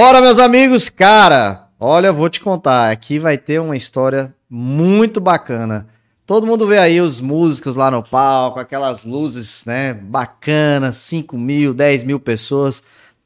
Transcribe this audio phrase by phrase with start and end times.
[0.00, 1.70] Bora, meus amigos, cara.
[1.80, 2.88] Olha, vou te contar.
[2.88, 5.88] Aqui vai ter uma história muito bacana.
[6.24, 11.74] Todo mundo vê aí os músicos lá no palco, aquelas luzes, né, bacanas, 5 mil,
[11.74, 12.80] 10 mil pessoas.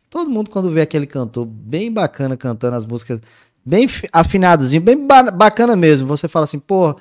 [0.09, 3.21] Todo mundo, quando vê aquele cantor bem bacana cantando as músicas,
[3.63, 6.99] bem afinadozinho, bem ba bacana mesmo, você fala assim, pô,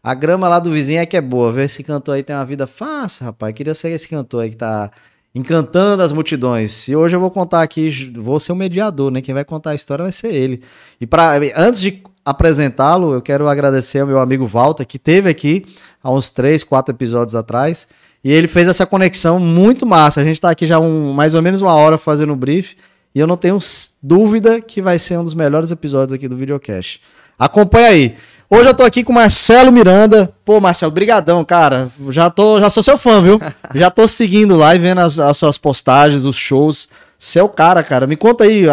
[0.00, 1.50] a grama lá do vizinho é que é boa.
[1.50, 3.52] Vê esse cantor aí tem uma vida fácil, rapaz.
[3.54, 4.88] Queria ser esse cantor aí que tá
[5.34, 6.88] encantando as multidões.
[6.88, 9.20] E hoje eu vou contar aqui, vou ser o mediador, né?
[9.20, 10.60] Quem vai contar a história vai ser ele.
[11.00, 15.64] E para antes de apresentá-lo, eu quero agradecer ao meu amigo Walter, que teve aqui
[16.02, 17.86] há uns três, quatro episódios atrás.
[18.22, 20.20] E ele fez essa conexão muito massa.
[20.20, 22.74] A gente está aqui já um, mais ou menos uma hora fazendo o brief.
[23.14, 23.58] E eu não tenho
[24.02, 27.00] dúvida que vai ser um dos melhores episódios aqui do videocast.
[27.38, 28.16] Acompanha aí.
[28.52, 30.34] Hoje eu tô aqui com o Marcelo Miranda.
[30.44, 31.88] Pô, Marcelo, brigadão, cara.
[32.08, 33.38] Já tô, já sou seu fã, viu?
[33.72, 36.88] já tô seguindo lá e vendo as, as suas postagens, os shows.
[37.16, 38.08] Seu cara, cara.
[38.08, 38.64] Me conta aí,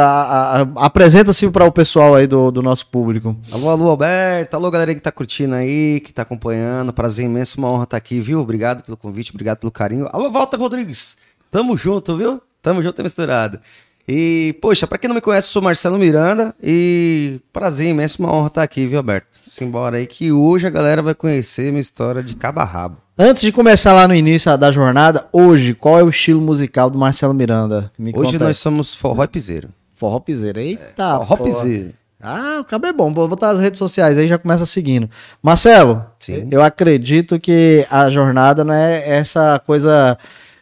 [0.77, 3.37] apresenta-se para o pessoal aí do, do nosso público.
[3.51, 4.55] Alô, alô, Alberto.
[4.55, 6.91] Alô, galera que tá curtindo aí, que tá acompanhando.
[6.91, 8.41] Prazer imenso, uma honra estar tá aqui, viu?
[8.41, 10.09] Obrigado pelo convite, obrigado pelo carinho.
[10.11, 11.17] Alô, Walter Rodrigues.
[11.51, 12.41] Tamo junto, viu?
[12.63, 13.59] Tamo junto e misturado.
[14.07, 18.33] E, poxa, para quem não me conhece, eu sou Marcelo Miranda e prazer imenso, uma
[18.33, 19.39] honra estar aqui, viu, Alberto?
[19.45, 22.97] Simbora aí que hoje a galera vai conhecer minha história de cabo a rabo.
[23.19, 26.97] Antes de começar lá no início da jornada, hoje, qual é o estilo musical do
[26.97, 27.91] Marcelo Miranda?
[27.99, 29.69] Me hoje nós somos forró e piseiro.
[29.93, 30.83] Forró piseiro, eita.
[31.03, 31.93] É, forró piseiro.
[32.21, 33.13] Ah, o cabo é bom.
[33.13, 35.09] Vou botar as redes sociais aí já começa seguindo.
[35.41, 36.47] Marcelo, Sim.
[36.49, 40.17] eu acredito que a jornada não é essa coisa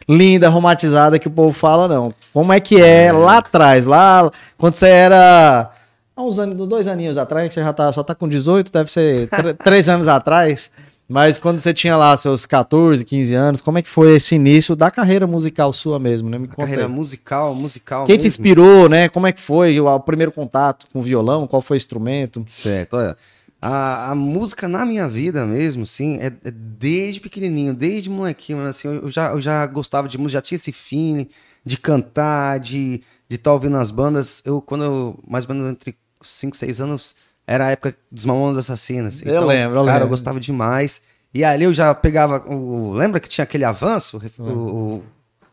[0.08, 2.14] linda, romantizada que o povo fala, não.
[2.32, 3.12] Como é que é, é.
[3.12, 5.70] lá atrás, lá quando você era
[6.16, 8.90] há uns anos, dois aninhos atrás, que você já tá, só tá com 18, deve
[8.90, 9.28] ser
[9.62, 10.70] três anos atrás.
[11.08, 14.74] Mas quando você tinha lá seus 14, 15 anos, como é que foi esse início
[14.74, 16.36] da carreira musical sua mesmo, né?
[16.36, 18.22] Me carreira musical, musical Quem mesmo.
[18.22, 19.08] te inspirou, né?
[19.08, 21.46] Como é que foi o, o primeiro contato com o violão?
[21.46, 22.42] Qual foi o instrumento?
[22.48, 23.16] Certo, olha.
[23.60, 28.88] A, a, música na minha vida mesmo, sim, é, é desde pequenininho, desde molequinho, assim,
[28.88, 31.26] eu já, eu já gostava de música, já tinha esse feeling
[31.64, 34.42] de cantar, de estar tá ouvindo as bandas.
[34.44, 37.16] Eu, quando eu, mais ou menos entre 5, 6 anos,
[37.46, 39.22] era a época dos Mamonas Assassinas.
[39.22, 40.04] Então, eu lembro, eu cara, lembro.
[40.04, 41.00] eu gostava demais.
[41.32, 42.92] E ali eu já pegava o...
[42.92, 44.20] Lembra que tinha aquele avanço?
[44.38, 45.02] O, o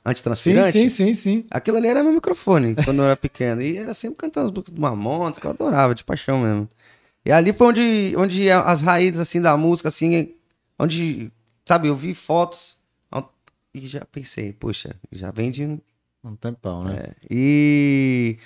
[0.06, 0.72] antitranspirante?
[0.72, 1.46] Sim, sim, sim, sim.
[1.52, 3.62] Aquilo ali era meu microfone, quando eu era pequeno.
[3.62, 6.69] E era sempre cantando as músicas do Mamonas, que eu adorava, de paixão mesmo.
[7.25, 10.34] E ali foi onde, onde as raízes, assim, da música, assim,
[10.78, 11.31] onde,
[11.66, 12.78] sabe, eu vi fotos
[13.74, 15.80] e já pensei, poxa, já vem de...
[16.24, 17.00] Um tempão, né?
[17.00, 18.38] É, e...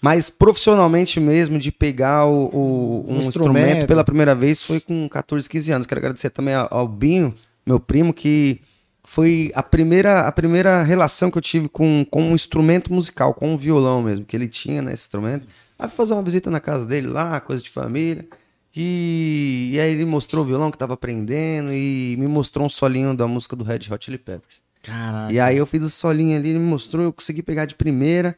[0.00, 3.28] Mas profissionalmente mesmo, de pegar o, o um, instrumento.
[3.28, 3.86] instrumento.
[3.88, 5.86] pela primeira vez, foi com 14, 15 anos.
[5.86, 7.34] Quero agradecer também ao Binho,
[7.64, 8.60] meu primo, que
[9.02, 13.54] foi a primeira, a primeira relação que eu tive com, com um instrumento musical, com
[13.54, 15.48] um violão mesmo, que ele tinha, né, esse instrumento.
[15.78, 18.26] Aí fui fazer uma visita na casa dele lá, coisa de família.
[18.74, 23.14] E, e aí ele mostrou o violão que tava aprendendo e me mostrou um solinho
[23.14, 24.62] da música do Red Hot Chili Peppers.
[24.82, 25.32] Caraca.
[25.32, 28.36] E aí eu fiz o solinho ali, ele me mostrou, eu consegui pegar de primeira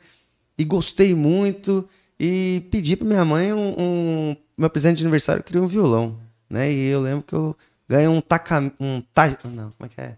[0.56, 1.88] e gostei muito
[2.18, 6.18] e pedi para minha mãe um, um, meu presente de aniversário, eu queria um violão,
[6.48, 6.72] né?
[6.72, 7.56] E eu lembro que eu
[7.88, 10.16] ganhei um Taka, um ta, não, como é que é?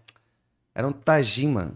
[0.73, 1.73] Era um Tajima,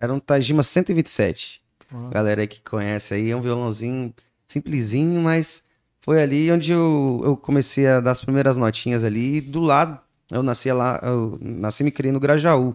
[0.00, 1.60] era um Tajima 127.
[1.92, 2.10] Uhum.
[2.10, 4.14] Galera aí que conhece aí, é um violãozinho
[4.48, 5.62] simplesinho, mas
[6.00, 9.40] foi ali onde eu, eu comecei a dar as primeiras notinhas ali.
[9.40, 10.00] do lado,
[10.30, 12.74] eu nasci lá, eu nasci me criei no Grajaú,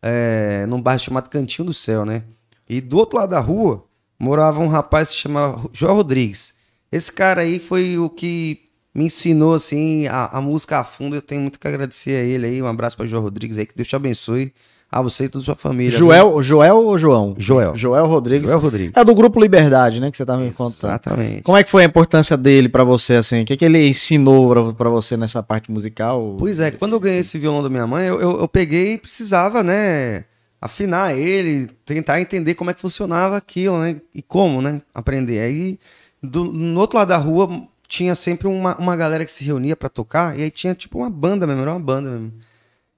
[0.00, 2.22] é, num bairro chamado Cantinho do Céu, né?
[2.68, 3.84] E do outro lado da rua
[4.18, 6.54] morava um rapaz que se chama João Rodrigues.
[6.90, 11.16] Esse cara aí foi o que me ensinou assim a, a música a fundo.
[11.16, 12.62] Eu tenho muito que agradecer a ele aí.
[12.62, 14.52] Um abraço para João Rodrigues aí, que Deus te abençoe.
[14.90, 15.90] A você e toda a sua família.
[15.96, 16.42] Joel, viu?
[16.42, 17.34] Joel ou João?
[17.36, 17.76] Joel.
[17.76, 18.48] Joel Rodrigues.
[18.48, 18.96] Joel Rodrigues.
[18.96, 20.10] É do grupo Liberdade, né?
[20.10, 20.90] Que você estava me contando.
[20.90, 21.42] Exatamente.
[21.42, 23.42] Como é que foi a importância dele para você, assim?
[23.42, 26.36] O que, que ele ensinou para você nessa parte musical?
[26.38, 28.98] Pois é, quando eu ganhei esse violão da minha mãe, eu, eu, eu peguei e
[28.98, 30.24] precisava, né?
[30.58, 33.96] Afinar ele, tentar entender como é que funcionava aquilo, né?
[34.14, 34.80] E como, né?
[34.94, 35.40] Aprender.
[35.40, 35.78] Aí,
[36.22, 39.88] do, no outro lado da rua, tinha sempre uma, uma galera que se reunia para
[39.88, 42.32] tocar, e aí tinha tipo uma banda mesmo, era uma banda mesmo.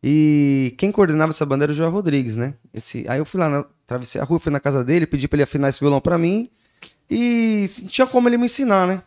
[0.03, 2.55] E quem coordenava essa banda era o João Rodrigues, né?
[2.73, 5.37] Esse, aí eu fui lá, na, atravessei a rua, fui na casa dele, pedi pra
[5.37, 6.49] ele afinar esse violão pra mim.
[7.11, 9.03] E tinha como ele me ensinar, né?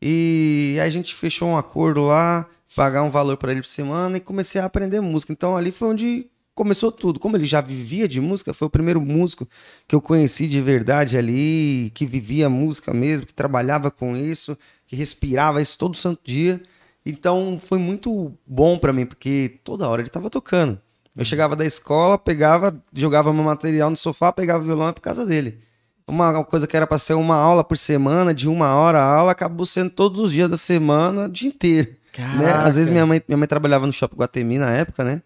[0.00, 4.16] E aí a gente fechou um acordo lá, pagar um valor para ele por semana
[4.16, 5.32] e comecei a aprender música.
[5.32, 7.20] Então ali foi onde começou tudo.
[7.20, 9.46] Como ele já vivia de música, foi o primeiro músico
[9.86, 14.56] que eu conheci de verdade ali, que vivia música mesmo, que trabalhava com isso,
[14.86, 16.60] que respirava isso todo santo dia.
[17.04, 20.80] Então foi muito bom para mim, porque toda hora ele tava tocando.
[21.16, 25.02] Eu chegava da escola, pegava, jogava meu material no sofá, pegava o violão e pra
[25.02, 25.58] casa dele.
[26.06, 29.32] uma coisa que era para ser uma aula por semana, de uma hora a aula,
[29.32, 31.96] acabou sendo todos os dias da semana, o dia inteiro.
[32.38, 32.52] Né?
[32.52, 35.22] Às vezes minha mãe, minha mãe trabalhava no Shopping Guatemi na época, né?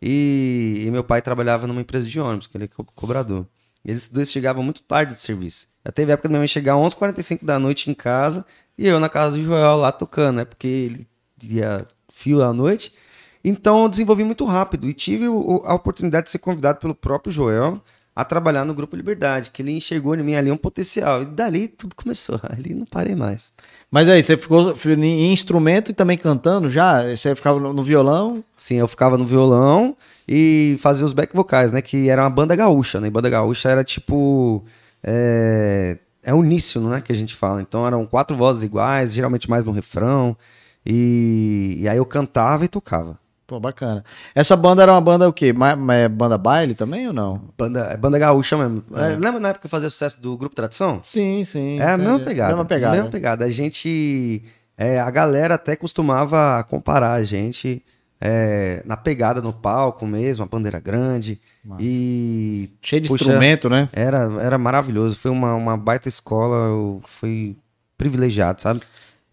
[0.00, 3.46] E, e meu pai trabalhava numa empresa de ônibus, que ele é co cobrador.
[3.84, 5.68] E eles dois chegavam muito tarde de serviço.
[5.84, 8.44] Já teve época da minha mãe chegar às 11h45 da noite em casa
[8.76, 10.44] e eu na casa do Joel lá tocando, né?
[10.44, 11.08] Porque ele
[11.42, 12.92] ia fio à noite.
[13.44, 15.26] Então eu desenvolvi muito rápido e tive
[15.64, 17.80] a oportunidade de ser convidado pelo próprio Joel
[18.16, 21.22] a trabalhar no Grupo Liberdade, que ele enxergou em mim ali um potencial.
[21.22, 22.40] E dali tudo começou.
[22.48, 23.52] Ali não parei mais.
[23.90, 27.02] Mas aí, você ficou em instrumento e também cantando já?
[27.14, 28.42] Você ficava no violão?
[28.56, 29.94] Sim, eu ficava no violão
[30.26, 31.82] e fazia os back vocais, né?
[31.82, 33.08] Que era uma banda gaúcha, né?
[33.08, 34.64] E banda gaúcha era tipo.
[35.04, 37.02] É, é uníssono, né?
[37.02, 37.60] Que a gente fala.
[37.60, 40.34] Então eram quatro vozes iguais, geralmente mais no refrão.
[40.86, 43.18] E, e aí eu cantava e tocava.
[43.46, 44.04] Pô, bacana.
[44.34, 45.54] Essa banda era uma banda o quê?
[45.92, 47.42] É banda baile também ou não?
[47.56, 48.82] Banda, é banda gaúcha mesmo.
[48.94, 49.12] É.
[49.12, 50.98] É, lembra na época que fazia sucesso do Grupo Tradição?
[51.02, 51.78] Sim, sim.
[51.78, 52.48] É a mesma pegada.
[52.50, 52.96] Mesma pegada.
[52.96, 53.44] Mesma pegada.
[53.44, 54.42] A gente.
[54.76, 57.82] É, a galera até costumava comparar a gente
[58.20, 61.40] é, na pegada no palco mesmo, a bandeira grande.
[61.64, 61.82] Massa.
[61.82, 62.70] E.
[62.82, 63.88] Cheio de puxa, instrumento, né?
[63.92, 65.16] Era, era maravilhoso.
[65.16, 66.66] Foi uma, uma baita escola.
[66.66, 67.56] Eu fui
[67.96, 68.80] privilegiado, sabe?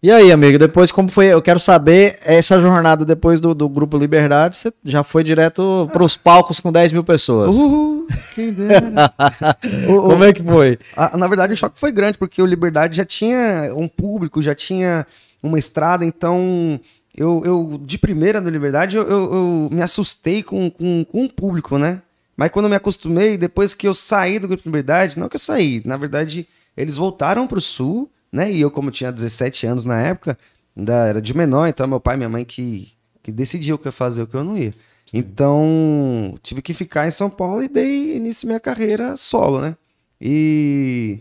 [0.04, 1.28] E aí, amigo, depois como foi?
[1.28, 4.58] Eu quero saber essa jornada depois do, do Grupo Liberdade.
[4.58, 7.50] Você já foi direto para os palcos com 10 mil pessoas.
[7.50, 8.92] Uhul, quem dera.
[9.86, 10.78] como é que foi?
[11.16, 15.06] Na verdade, o choque foi grande, porque o Liberdade já tinha um público, já tinha
[15.42, 16.78] uma estrada, então
[17.16, 21.32] eu, eu de primeira no Liberdade, eu, eu, eu me assustei com, com, com o
[21.32, 22.02] público, né?
[22.36, 25.40] Mas quando eu me acostumei, depois que eu saí do Grupo Liberdade, não que eu
[25.40, 26.46] saí, na verdade,
[26.76, 28.50] eles voltaram para o Sul né?
[28.50, 30.36] E eu, como tinha 17 anos na época,
[30.76, 33.86] ainda era de menor, então meu pai e minha mãe que, que decidiu o que
[33.86, 34.72] eu ia fazer o que eu não ia.
[35.06, 35.18] Sim.
[35.18, 39.76] Então, tive que ficar em São Paulo e dei início à minha carreira solo, né?
[40.20, 41.20] E,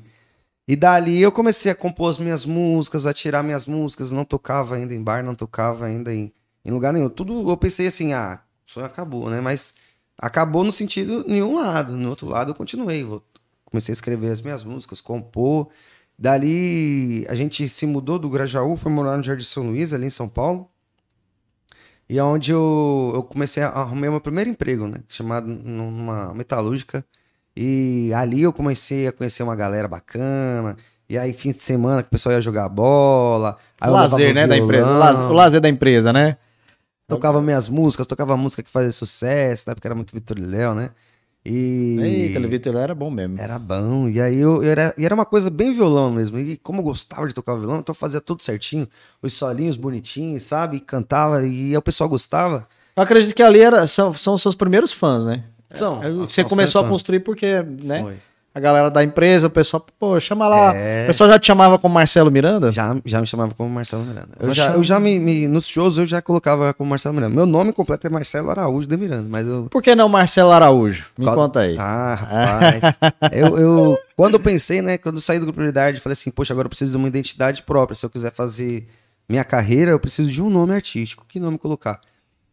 [0.67, 4.75] e dali eu comecei a compor as minhas músicas, a tirar minhas músicas, não tocava
[4.75, 6.33] ainda em bar, não tocava ainda em,
[6.65, 7.09] em lugar nenhum.
[7.09, 9.39] Tudo eu pensei assim, ah, o sonho acabou, né?
[9.39, 9.73] Mas
[10.17, 11.95] acabou no sentido nenhum lado.
[11.95, 13.05] No outro lado eu continuei.
[13.65, 15.69] Comecei a escrever as minhas músicas, compor.
[16.23, 20.09] Dali a gente se mudou do Grajaú, foi morar no Jardim São Luís, ali em
[20.09, 20.69] São Paulo.
[22.07, 24.99] E é onde eu, eu comecei a arrumar meu primeiro emprego, né?
[25.09, 27.03] Chamado numa metalúrgica.
[27.57, 30.77] E ali eu comecei a conhecer uma galera bacana.
[31.09, 33.57] E aí, fim de semana, que o pessoal ia jogar bola.
[33.85, 34.87] o lazer, né, da empresa.
[34.87, 36.37] O lazer, o lazer, da empresa, né?
[37.05, 40.73] Tocava minhas músicas, tocava música que fazia sucesso, na época era muito Vitor e Léo,
[40.73, 40.91] né?
[41.45, 41.97] E.
[42.01, 43.39] Eita, Vitor era bom mesmo.
[43.39, 44.07] Era bom.
[44.09, 46.39] E aí eu, eu era, e era uma coisa bem violão mesmo.
[46.39, 48.87] E como eu gostava de tocar violão, então eu fazia tudo certinho.
[49.21, 50.77] Os solinhos bonitinhos, sabe?
[50.77, 52.67] E cantava e o pessoal gostava.
[52.95, 55.43] Eu acredito que ali era, são, são os seus primeiros fãs, né?
[55.73, 56.01] São.
[56.03, 58.01] É, você começou a construir porque, né?
[58.01, 58.17] Foi
[58.55, 60.75] a galera da empresa, o pessoal, pô, chama lá.
[60.75, 61.05] É...
[61.05, 62.71] O pessoal já te chamava como Marcelo Miranda?
[62.71, 64.29] Já, já me chamava como Marcelo Miranda.
[64.39, 67.33] Eu já, eu já me, me, Nos shows eu já colocava como Marcelo Miranda.
[67.33, 69.67] Meu nome completo é Marcelo Araújo de Miranda, mas eu.
[69.71, 71.05] Por que não Marcelo Araújo?
[71.17, 71.35] Me Qual...
[71.35, 71.75] conta aí.
[71.79, 72.99] Ah, rapaz.
[73.31, 76.53] eu, eu, quando eu pensei, né, quando eu saí do Grupo Prioridade, falei assim, poxa,
[76.53, 77.95] agora eu preciso de uma identidade própria.
[77.95, 78.87] Se eu quiser fazer
[79.27, 81.25] minha carreira, eu preciso de um nome artístico.
[81.27, 81.99] Que nome colocar?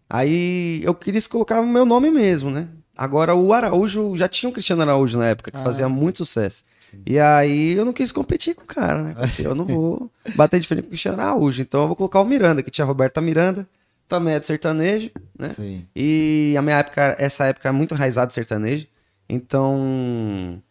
[0.09, 2.69] Aí eu queria colocar o meu nome mesmo, né?
[3.01, 6.63] Agora, o Araújo, já tinha o Cristiano Araújo na época, que ah, fazia muito sucesso.
[6.83, 7.01] Sim.
[7.07, 9.15] E aí eu não quis competir com o cara, né?
[9.17, 11.63] Assim, eu não vou bater de frente com o Cristiano Araújo.
[11.63, 13.67] Então eu vou colocar o Miranda, que tinha a Roberta Miranda,
[14.07, 15.49] também é de sertanejo, né?
[15.49, 15.87] Sim.
[15.97, 18.87] E a minha época, essa época é muito raizada sertanejo.
[19.27, 20.63] Então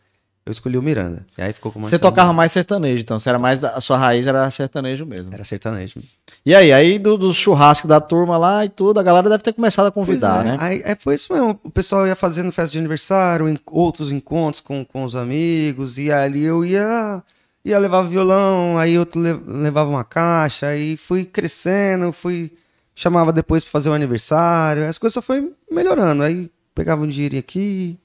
[0.50, 1.26] eu escolhi o Miranda.
[1.38, 3.20] E aí ficou com Você tocava mais sertanejo, então.
[3.20, 5.34] Você era mais da, a sua raiz era sertanejo mesmo.
[5.34, 6.02] Era sertanejo.
[6.46, 9.54] E aí, aí do, do churrasco da turma lá e tudo, a galera deve ter
[9.54, 10.50] começado a convidar, é.
[10.50, 10.58] né?
[10.60, 11.60] Aí, é, foi isso mesmo.
[11.64, 16.12] O pessoal ia fazendo festa de aniversário, em, outros encontros com, com os amigos, e
[16.12, 17.24] ali eu ia
[17.64, 22.52] ia levar violão, aí outro levava uma caixa, aí fui crescendo, fui
[22.96, 26.24] chamava depois para fazer o aniversário, as coisas só foi melhorando.
[26.24, 27.98] Aí pegava um dinheiro aqui,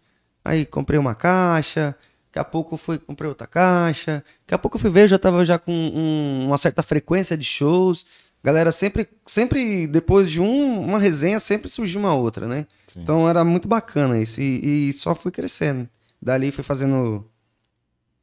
[0.45, 1.97] aí comprei uma caixa,
[2.35, 4.25] Daqui a pouco eu fui, comprei outra caixa.
[4.41, 7.45] Daqui a pouco eu fui ver, já tava já com um, uma certa frequência de
[7.45, 8.05] shows.
[8.43, 12.67] Galera, sempre, sempre depois de um, uma resenha, sempre surgiu uma outra, né?
[12.89, 13.03] Sim.
[13.03, 14.41] Então era muito bacana isso.
[14.41, 15.89] E, e, só fui crescendo.
[16.21, 17.25] Dali fui fazendo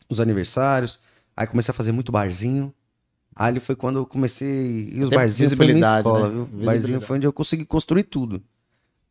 [0.09, 0.99] os aniversários.
[1.35, 2.73] Aí comecei a fazer muito barzinho.
[3.33, 4.91] Ali foi quando eu comecei.
[4.93, 6.33] E os Tem barzinhos foi minha escola, né?
[6.51, 6.65] viu?
[6.65, 8.43] Barzinho foi onde eu consegui construir tudo.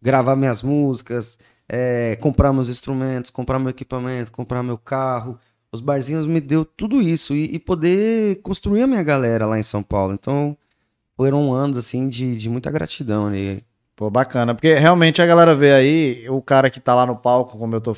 [0.02, 1.38] Gravar minhas músicas,
[1.73, 5.39] é, comprar meus instrumentos, comprar meu equipamento, comprar meu carro.
[5.73, 9.62] Os barzinhos me deu tudo isso e, e, poder construir a minha galera lá em
[9.62, 10.12] São Paulo.
[10.12, 10.57] Então,
[11.17, 13.62] foram anos assim de, de muita gratidão ali.
[13.95, 17.59] Pô, bacana, porque realmente a galera vê aí, o cara que tá lá no palco,
[17.59, 17.95] como eu tô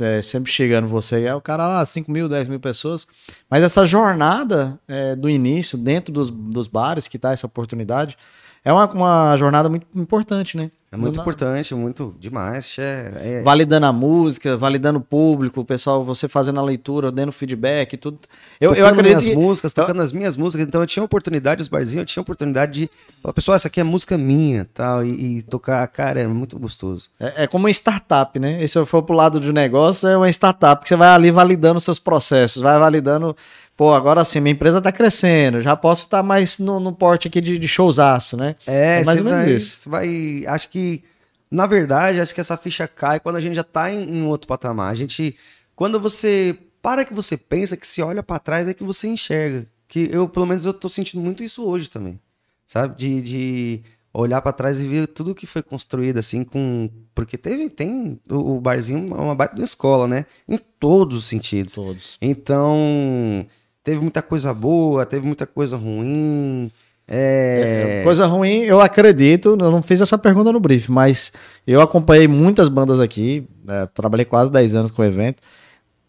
[0.00, 3.06] é, sempre chegando você, é o cara lá, 5 mil, 10 mil pessoas,
[3.48, 8.18] mas essa jornada é, do início, dentro dos, dos bares, que tá essa oportunidade,
[8.64, 10.70] é uma, uma jornada muito importante, né?
[10.94, 12.76] É muito importante, muito demais.
[12.78, 13.42] É, é...
[13.42, 18.20] Validando a música, validando o público, o pessoal, você fazendo a leitura, dando feedback, tudo.
[18.60, 19.08] Eu, tocando eu acredito.
[19.08, 19.34] Minhas que...
[19.34, 22.90] músicas, tocando as minhas músicas, então eu tinha oportunidade, os barzinhos, eu tinha oportunidade de
[23.20, 27.10] falar, pessoal, essa aqui é música minha tal, e, e tocar, cara, é muito gostoso.
[27.18, 28.62] É, é, como uma startup, né?
[28.62, 31.32] E se eu for pro lado de negócio, é uma startup, que você vai ali
[31.32, 33.36] validando seus processos, vai validando
[33.76, 37.28] pô, agora sim, minha empresa tá crescendo, já posso estar tá mais no, no porte
[37.28, 38.56] aqui de, de showzaço, né?
[38.66, 39.80] É, é mais ou menos vai, isso.
[39.80, 40.44] Você vai.
[40.46, 41.02] Acho que,
[41.50, 44.48] na verdade, acho que essa ficha cai quando a gente já tá em, em outro
[44.48, 44.90] patamar.
[44.90, 45.36] A gente.
[45.74, 46.58] Quando você.
[46.80, 49.66] Para que você pensa, que se olha para trás, é que você enxerga.
[49.88, 52.20] Que eu, pelo menos, eu tô sentindo muito isso hoje também.
[52.66, 52.96] Sabe?
[52.96, 53.22] De.
[53.22, 53.82] de
[54.16, 58.56] olhar para trás e ver tudo que foi construído assim com porque teve tem o,
[58.56, 63.44] o barzinho é uma baita escola né em todos os sentidos todos então
[63.84, 66.72] teve muita coisa boa, teve muita coisa ruim.
[67.06, 67.98] É...
[68.00, 71.30] É, coisa ruim, eu acredito, eu não fiz essa pergunta no brief, mas
[71.66, 75.42] eu acompanhei muitas bandas aqui, é, trabalhei quase 10 anos com o evento.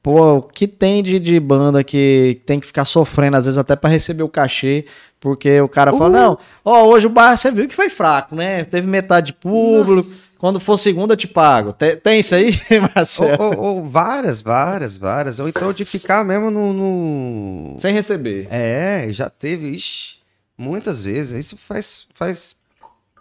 [0.02, 3.76] Pô, o que tem de, de banda que tem que ficar sofrendo, às vezes até
[3.76, 4.86] para receber o cachê,
[5.20, 5.98] porque o cara uh!
[5.98, 8.64] fala, não, ó, hoje o bar você viu que foi fraco, né?
[8.64, 9.96] Teve metade de público.
[9.96, 10.25] Nossa.
[10.38, 11.74] Quando for segunda, eu te pago.
[11.74, 12.52] Tem, tem isso aí,
[12.96, 13.44] Marcelo?
[13.44, 15.40] Ou, ou, ou, várias, várias, várias.
[15.40, 18.48] Ou então de ficar mesmo no, no, Sem receber.
[18.50, 20.20] É, já teve, ixi,
[20.58, 21.46] muitas vezes.
[21.46, 22.56] Isso faz, faz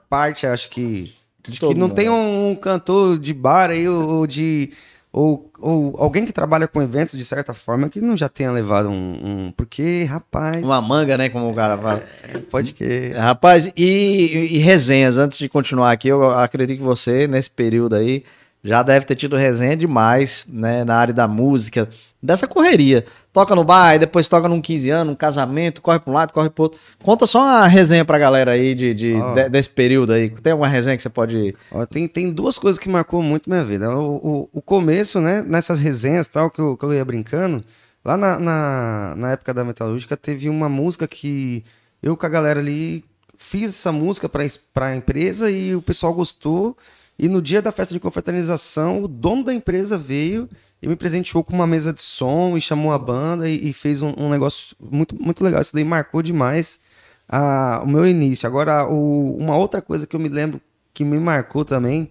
[0.08, 1.14] parte, acho que.
[1.46, 1.94] De que não mundo.
[1.94, 4.72] tem um, um, cantor de bar aí, ou, ou de
[5.16, 8.88] ou, ou alguém que trabalha com eventos de certa forma que não já tenha levado
[8.88, 9.12] um.
[9.46, 10.60] um porque, rapaz.
[10.66, 11.28] Uma manga, né?
[11.28, 12.02] Como o cara fala.
[12.24, 13.10] É, pode que.
[13.10, 18.24] Rapaz, e, e, resenhas, antes de continuar aqui, eu acredito que você, nesse período aí,
[18.64, 21.88] já deve ter tido resenha demais, né, na área da música,
[22.24, 23.04] dessa correria.
[23.32, 26.48] Toca no bar, depois toca num 15 anos, um casamento, corre para um lado, corre
[26.48, 26.80] para outro.
[27.02, 29.34] Conta só uma resenha pra galera aí de, de, oh.
[29.34, 30.30] de, desse período aí.
[30.30, 31.54] Tem alguma resenha que você pode.
[31.70, 33.94] Oh, tem, tem duas coisas que marcou muito minha vida.
[33.94, 37.62] O, o, o começo, né, nessas resenhas tal, que eu, que eu ia brincando,
[38.02, 41.62] lá na, na, na época da metalúrgica, teve uma música que
[42.02, 43.04] eu com a galera ali
[43.36, 46.74] fiz essa música pra, pra empresa e o pessoal gostou.
[47.18, 50.48] E no dia da festa de confraternização, o dono da empresa veio
[50.82, 54.02] e me presenteou com uma mesa de som e chamou a banda e, e fez
[54.02, 55.62] um, um, negócio muito, muito legal.
[55.62, 56.80] Isso daí marcou demais
[57.28, 58.46] a, o meu início.
[58.46, 60.60] Agora, o, uma outra coisa que eu me lembro
[60.92, 62.10] que me marcou também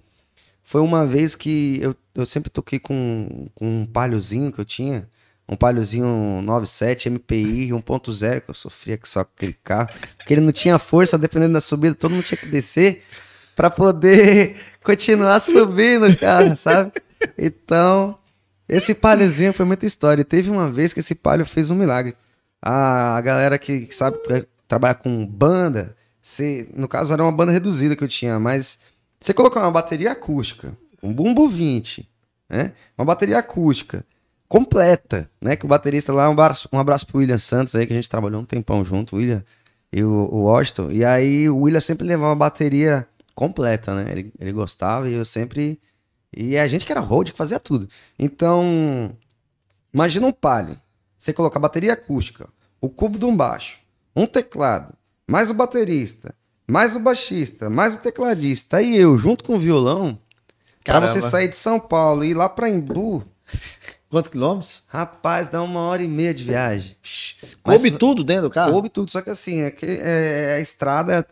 [0.63, 5.07] foi uma vez que eu, eu sempre toquei com, com um palhozinho que eu tinha.
[5.47, 10.53] Um palhozinho 97 MPI 1.0 que eu sofria só com aquele carro, porque ele não
[10.53, 13.03] tinha força, dependendo da subida, todo mundo tinha que descer
[13.55, 16.91] para poder continuar subindo, cara, sabe?
[17.37, 18.17] Então,
[18.67, 20.23] esse palhozinho foi muita história.
[20.23, 22.15] Teve uma vez que esse palho fez um milagre.
[22.61, 24.17] A galera que sabe
[24.67, 28.79] trabalhar com banda, se, no caso era uma banda reduzida que eu tinha, mas
[29.19, 32.09] você colocar uma bateria acústica, um bumbo 20,
[32.49, 32.71] né?
[32.97, 34.05] Uma bateria acústica
[34.47, 35.55] completa, né?
[35.55, 38.09] Que o baterista lá, um abraço, um abraço pro William Santos aí, que a gente
[38.09, 39.43] trabalhou um tempão junto, o William
[39.91, 40.91] e o, o Washington.
[40.91, 44.11] E aí o William sempre levava uma bateria completa, né?
[44.11, 45.79] Ele, ele gostava e eu sempre.
[46.35, 47.87] E a gente que era road que fazia tudo.
[48.17, 49.15] Então,
[49.93, 50.79] imagina um palio.
[51.17, 52.49] Você coloca a bateria acústica,
[52.81, 53.79] o cubo de um baixo,
[54.15, 54.93] um teclado,
[55.25, 56.35] mais o baterista,
[56.67, 60.19] mais o baixista, mais o tecladista, e eu, junto com o violão,
[60.83, 63.23] para você sair de São Paulo e ir lá para Embu.
[64.09, 64.83] Quantos quilômetros?
[64.87, 66.95] Rapaz, dá uma hora e meia de viagem.
[67.63, 68.71] Coube tudo dentro do carro?
[68.71, 71.25] Coube tudo, só que assim, é, que, é, a estrada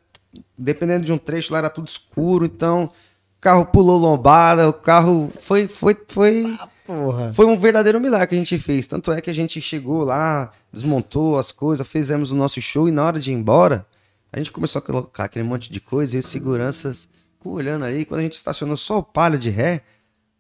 [0.57, 5.31] dependendo de um trecho lá era tudo escuro, então o carro pulou lombada, o carro
[5.39, 8.88] foi foi foi ah, foi um verdadeiro milagre que a gente fez.
[8.88, 12.91] Tanto é que a gente chegou lá, desmontou as coisas, fizemos o nosso show e
[12.91, 13.85] na hora de ir embora,
[14.31, 17.09] a gente começou a colocar aquele monte de coisa e os seguranças
[17.43, 19.81] olhando ali, quando a gente estacionou só o palho de ré,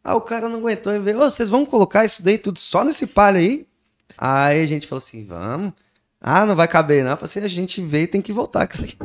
[0.03, 2.83] aí o cara não aguentou e veio, oh, vocês vão colocar isso daí tudo só
[2.83, 3.65] nesse palho aí?
[4.17, 5.73] Aí a gente falou assim, vamos.
[6.21, 7.11] Ah, não vai caber, não.
[7.11, 8.97] Eu falei assim, a gente veio e tem que voltar com isso aqui.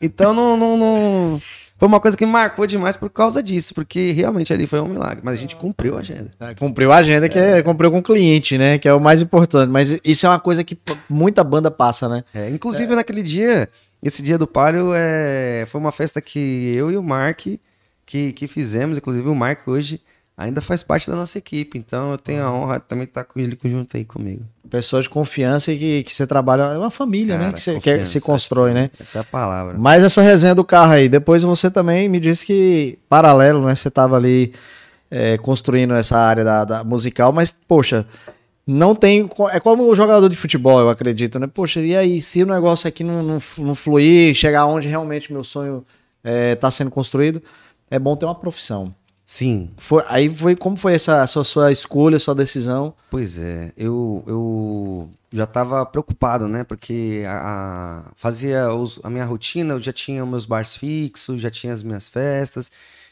[0.00, 1.42] Então não, não, não,
[1.78, 5.20] Foi uma coisa que marcou demais por causa disso, porque realmente ali foi um milagre.
[5.22, 6.30] Mas a gente cumpriu a agenda.
[6.40, 8.78] É, cumpriu a agenda, que é, cumpriu com o cliente, né?
[8.78, 9.68] Que é o mais importante.
[9.70, 10.78] Mas isso é uma coisa que
[11.10, 12.24] muita banda passa, né?
[12.34, 12.96] É, inclusive é.
[12.96, 13.68] naquele dia,
[14.02, 17.46] esse dia do Palio, é, foi uma festa que eu e o Mark
[18.06, 18.96] que, que fizemos.
[18.96, 20.00] Inclusive o Mark hoje
[20.36, 21.78] ainda faz parte da nossa equipe.
[21.78, 24.42] Então eu tenho a honra de também estar com ele junto aí comigo.
[24.68, 26.62] Pessoas de confiança e que, que você trabalha.
[26.62, 27.44] É uma família, né?
[27.44, 28.90] Cara, Que você, que se constrói, né?
[29.00, 29.76] Essa é a palavra.
[29.78, 33.74] Mas essa resenha do carro aí, depois você também me disse que, paralelo, né?
[33.74, 34.52] Você tava ali
[35.10, 38.04] é, construindo essa área da, da musical, mas, poxa,
[38.66, 39.30] não tem.
[39.52, 41.46] É como o jogador de futebol, eu acredito, né?
[41.46, 45.44] Poxa, e aí, se o negócio aqui não, não, não fluir, chegar onde realmente meu
[45.44, 45.86] sonho
[46.24, 47.40] é, tá sendo construído,
[47.88, 48.92] é bom ter uma profissão.
[49.28, 52.94] Sim, Foi, aí foi como foi essa, essa sua escolha, sua decisão?
[53.10, 56.62] Pois é, eu, eu já estava preocupado, né?
[56.62, 57.32] Porque a,
[58.06, 61.82] a- fazia os- a minha rotina, eu já tinha meus bars fixos, já tinha as
[61.82, 62.70] minhas festas,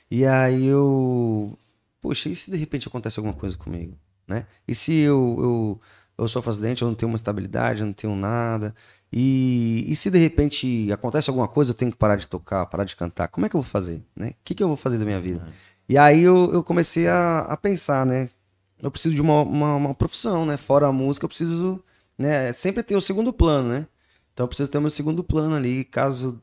[0.08, 1.58] e aí eu.
[2.00, 3.96] Poxa, e se de repente acontece alguma coisa comigo,
[4.28, 4.46] né?
[4.68, 5.80] E se eu, eu,
[6.18, 8.72] eu sofro acidente, eu não tenho uma estabilidade, eu não tenho nada,
[9.12, 12.84] e, e se de repente acontece alguma coisa, eu tenho que parar de tocar, parar
[12.84, 14.28] de cantar, como é que eu vou fazer, né?
[14.28, 15.44] O que, que eu vou fazer da minha vida?
[15.88, 18.30] E aí eu, eu comecei a, a pensar, né?
[18.84, 20.56] eu preciso de uma, uma, uma profissão, né?
[20.56, 21.82] Fora a música, eu preciso,
[22.18, 22.52] né?
[22.52, 23.86] Sempre ter o segundo plano, né?
[24.32, 26.40] Então eu preciso ter o meu segundo plano ali, caso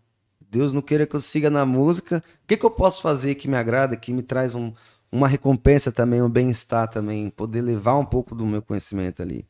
[0.50, 3.48] Deus não queira que eu siga na música, o que, que eu posso fazer que
[3.48, 4.74] me agrada, que me traz um,
[5.12, 9.46] uma recompensa também, um bem-estar também, poder levar um pouco do meu conhecimento ali.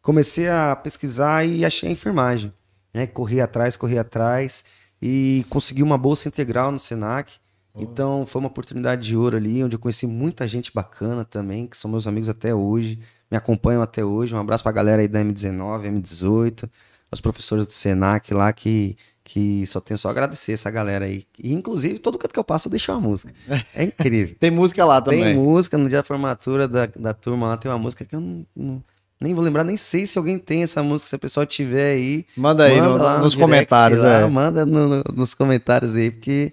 [0.00, 2.52] Comecei a pesquisar e achei a enfermagem,
[2.92, 3.06] né?
[3.06, 4.64] Corri atrás, corri atrás
[5.00, 7.34] e consegui uma bolsa integral no Senac.
[7.74, 11.76] Então foi uma oportunidade de ouro ali, onde eu conheci muita gente bacana também, que
[11.76, 12.98] são meus amigos até hoje,
[13.30, 14.34] me acompanham até hoje.
[14.34, 16.68] Um abraço pra galera aí da M19, M18,
[17.10, 21.24] os professores do Senac lá que, que só tenho só a agradecer essa galera aí.
[21.42, 23.32] E inclusive, todo canto que eu passo eu deixo uma música.
[23.74, 24.34] É incrível.
[24.38, 25.22] Tem música lá também.
[25.24, 28.20] Tem música no dia da formatura da, da turma lá, tem uma música que eu
[28.20, 28.84] não, não-
[29.18, 32.26] nem vou lembrar, nem sei se alguém tem essa música, se a pessoa tiver aí.
[32.36, 34.26] Manda aí no- lá no nos direct comentários, lá, é.
[34.26, 36.52] Manda no- no- nos comentários aí, porque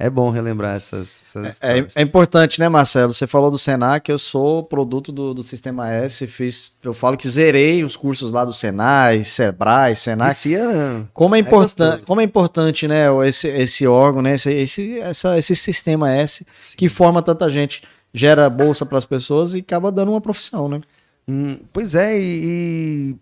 [0.00, 1.96] é bom relembrar essas, essas É, histórias.
[1.96, 3.12] é importante, né, Marcelo?
[3.12, 7.28] Você falou do Senac, eu sou produto do, do Sistema S, fiz, eu falo que
[7.28, 10.30] zerei os cursos lá do Senai, Sebrae, Senac.
[10.30, 12.06] Vicia, Como é, É importante, gostoso.
[12.06, 16.44] como é importante, né, esse, esse órgão, né, esse, esse, essa- esse sistema S
[16.76, 17.82] que forma tanta gente,
[18.12, 20.80] gera bolsa para as pessoas e acaba dando uma profissão, né?
[21.28, 23.16] Hum, pois é, e, e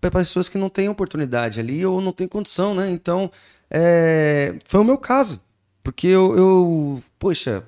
[0.00, 2.90] para pessoas que não têm oportunidade ali ou não têm condição, né?
[2.90, 3.30] Então,
[3.70, 5.40] é, foi o meu caso.
[5.84, 7.64] Porque eu, eu, poxa,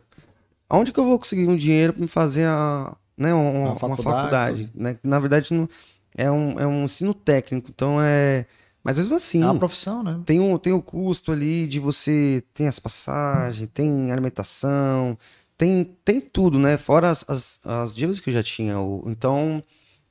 [0.69, 3.79] aonde que eu vou conseguir um dinheiro para me fazer a, né, uma, Uma uma
[3.79, 4.99] faculdade, faculdade, né?
[5.05, 5.69] Na verdade, não,
[6.17, 8.47] é, um, é um ensino técnico, então é...
[8.83, 10.21] Mas mesmo assim, É uma profissão, né?
[10.25, 15.19] tem um, tem o custo ali de você tem as passagens, tem alimentação,
[15.59, 16.77] tem, tem tudo, né?
[16.77, 18.79] Fora as, as, as dívidas que eu já tinha.
[18.79, 19.61] o- Então,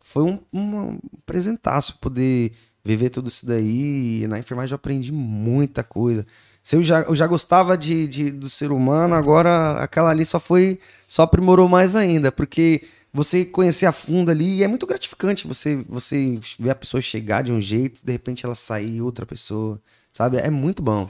[0.03, 2.51] foi um, um presentaço poder
[2.83, 4.25] viver tudo isso daí.
[4.27, 6.25] Na enfermagem eu aprendi muita coisa.
[6.65, 10.39] Se eu já, eu já gostava de, de- do ser humano, agora aquela ali só
[10.39, 12.81] foi, só aprimorou mais ainda, porque
[13.13, 17.43] você conhecer a fundo ali e é muito gratificante você, você ver a pessoa chegar
[17.43, 19.79] de um jeito, de repente ela sair outra pessoa,
[20.11, 20.37] sabe?
[20.37, 21.07] É muito bom.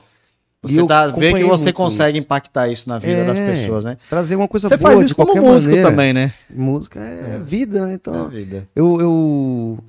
[0.62, 2.26] Você tá, vê que você consegue isso.
[2.26, 3.98] impactar isso na vida das É, pessoas, né?
[4.10, 5.90] Trazer uma coisa Você boa faz de isso como músico maneira.
[5.90, 6.34] também, né?
[6.50, 7.94] Música é, vida, né?
[7.94, 8.68] Então, É vida.
[8.76, 9.80] eu, eu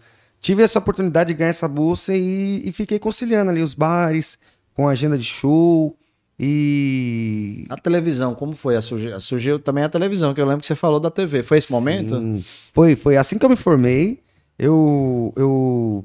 [0.40, 4.38] tive essa oportunidade de ganhar essa bolsa e, e fiquei conciliando ali os bares
[4.76, 5.96] com agenda de show
[6.38, 8.76] e A televisão, como foi?
[8.76, 11.42] A surgiu, surgiu também a televisão, que eu lembro que você falou da TV.
[11.42, 12.18] Foi esse momento?
[12.18, 12.44] Sim.
[12.74, 14.22] Foi, foi assim que eu me formei.
[14.58, 16.04] Eu, eu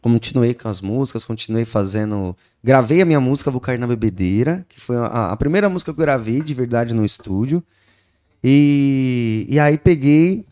[0.00, 2.34] continuei com as músicas, continuei fazendo.
[2.64, 6.00] Gravei a minha música Vou Cair na Bebedeira, que foi a, a primeira música que
[6.00, 7.62] eu gravei de verdade no estúdio.
[8.42, 10.46] E, e aí peguei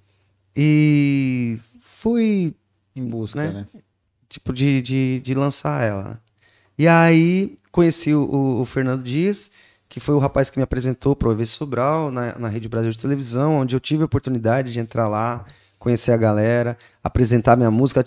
[0.54, 2.54] e fui
[2.94, 3.52] Em busca, Né?
[3.52, 3.66] né?
[4.28, 6.20] tipo, de, de, de lançar ela.
[6.78, 9.50] E aí conheci o, o- o Fernando Dias,
[9.88, 12.90] que foi o rapaz que me apresentou para o EV Sobral, na, na Rede Brasil
[12.90, 15.44] de Televisão, onde eu tive a oportunidade de entrar lá,
[15.78, 18.04] conhecer a galera, apresentar minha música.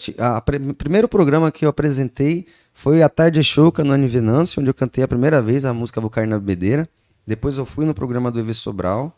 [0.70, 4.74] O primeiro programa que eu apresentei foi A Tarde é Choca, no Anivenâncio, onde eu
[4.74, 6.88] cantei a primeira vez a música Vou Cair na Bebedeira.
[7.26, 9.16] Depois eu fui no programa do EV Sobral.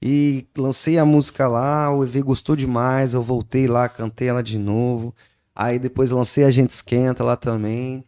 [0.00, 4.56] E lancei a música lá, o EV gostou demais, eu voltei lá, cantei ela de
[4.58, 5.12] novo.
[5.56, 8.04] Aí depois lancei a Gente Esquenta lá também.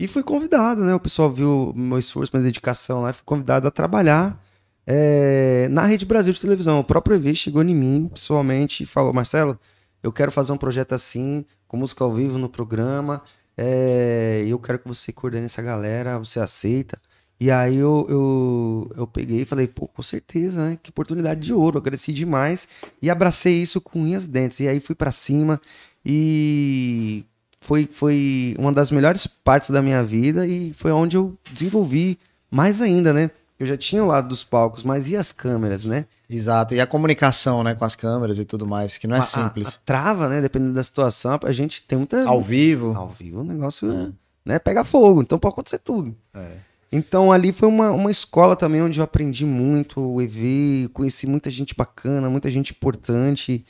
[0.00, 0.94] E fui convidado, né?
[0.94, 4.42] O pessoal viu meu esforço, minha dedicação lá, fui convidado a trabalhar
[4.86, 6.80] é, na Rede Brasil de televisão.
[6.80, 9.60] O próprio EV chegou em mim pessoalmente e falou: Marcelo,
[10.02, 13.22] eu quero fazer um projeto assim, com música ao vivo no programa.
[13.58, 16.98] É, eu quero que você coordene essa galera, você aceita?
[17.38, 20.78] E aí eu, eu, eu peguei e falei, pô, com certeza, né?
[20.82, 21.76] Que oportunidade de ouro.
[21.78, 22.66] Agradeci demais
[23.02, 24.60] e abracei isso com unhas dentes.
[24.60, 25.60] E aí fui pra cima
[26.04, 27.26] e
[27.70, 32.18] foi, foi uma das melhores partes da minha vida e foi onde eu desenvolvi
[32.50, 33.30] mais ainda, né?
[33.60, 36.06] Eu já tinha o lado dos palcos, mas e as câmeras, né?
[36.28, 36.74] Exato.
[36.74, 39.68] E a comunicação, né, com as câmeras e tudo mais, que não é A- simples.
[39.68, 40.40] A, a trava, né?
[40.40, 42.24] Dependendo da situação, a gente tem muita.
[42.26, 42.92] Ao vivo.
[42.96, 44.12] Ao vivo o negócio
[44.44, 46.12] né, pega fogo, então pode acontecer tudo.
[46.34, 46.56] É.
[46.90, 51.48] Então ali foi uma, uma escola também onde eu aprendi muito, o EV, conheci muita
[51.50, 53.64] gente bacana, muita gente importante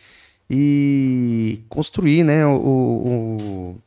[0.48, 3.78] e construí, né, o, o-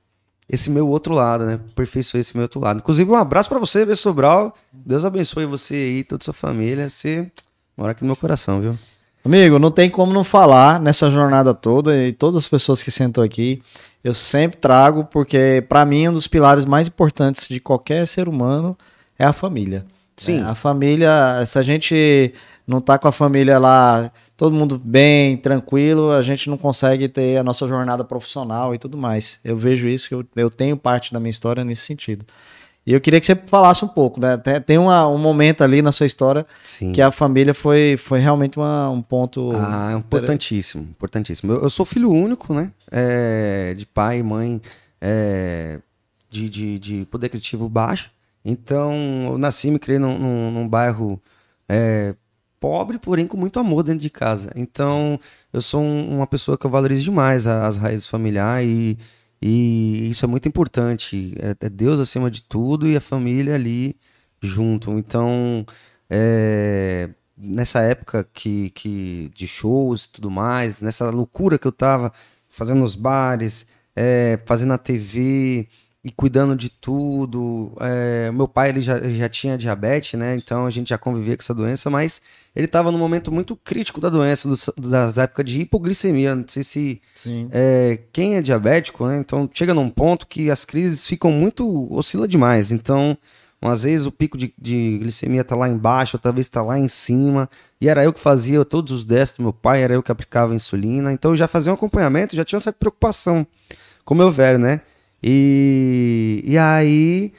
[0.49, 2.77] esse meu outro lado, né, aperfeiçoei esse meu outro lado.
[2.77, 3.95] Inclusive um abraço pra você, B.
[3.95, 7.32] Sobral, Deus abençoe você aí, toda a sua família, você
[7.77, 8.77] mora aqui no meu coração, viu?
[9.25, 13.23] Amigo, não tem como não falar nessa jornada toda e todas as pessoas que sentam
[13.23, 13.62] aqui,
[14.03, 18.77] eu sempre trago porque pra mim um dos pilares mais importantes de qualquer ser humano
[19.17, 19.86] é a família.
[20.17, 20.41] Sim.
[20.41, 22.34] É, a família, se a gente
[22.67, 24.12] não tá com a família lá,
[24.43, 28.97] todo mundo bem, tranquilo, a gente não consegue ter a nossa jornada profissional e tudo
[28.97, 29.39] mais.
[29.41, 32.25] Eu vejo isso, que eu, eu tenho parte da minha história nesse sentido.
[32.86, 34.36] E eu queria que você falasse um pouco, né?
[34.36, 36.91] Tem, tem uma- um momento ali na sua história Sim.
[36.91, 39.49] que a família foi, foi realmente uma- um ponto.
[39.53, 41.53] Ah, é importantíssimo, importantíssimo.
[41.53, 42.69] Eu, eu sou filho único, né?
[42.91, 44.60] É, de pai e mãe
[44.99, 45.79] é,
[46.29, 48.12] de, de, de poder aquisitivo baixo.
[48.43, 48.91] Então,
[49.25, 51.17] eu nasci e me criei num, num, num bairro
[51.69, 52.13] é,
[52.63, 54.49] pobre, porém com muito amor dentro de casa.
[54.56, 55.19] Então,
[55.52, 58.97] eu sou um- uma pessoa que eu valorizo demais a- as raízes familiares e,
[59.41, 61.36] e isso é muito importante.
[61.39, 63.97] É, é Deus acima de tudo e a família ali
[64.41, 64.91] junto.
[64.97, 65.65] Então,
[66.10, 72.13] é, nessa época que, que de shows e tudo mais, nessa loucura que eu tava
[72.47, 75.67] fazendo nos bares, é, fazendo a TV
[76.03, 77.71] e cuidando de tudo.
[77.79, 80.35] É, meu pai ele já, já tinha diabetes, né?
[80.35, 82.21] Então a gente já convivia com essa doença, mas
[82.55, 86.35] ele estava num momento muito crítico da doença, dos- das épocas de hipoglicemia.
[86.35, 87.01] Não sei se
[87.51, 89.17] é, quem é diabético, né?
[89.17, 91.63] Então chega num ponto que as crises ficam muito.
[91.93, 92.71] oscila demais.
[92.71, 93.17] Então,
[93.61, 96.89] às vezes o pico de, de glicemia tá lá embaixo, outra vez tá lá em
[96.89, 97.49] cima.
[97.79, 100.53] E era eu que fazia todos os testes do meu pai, era eu que aplicava
[100.53, 101.13] insulina.
[101.13, 103.47] Então eu já fazia um acompanhamento, já tinha uma certa preocupação
[104.03, 104.81] com o meu velho, né?
[105.23, 107.31] E, e aí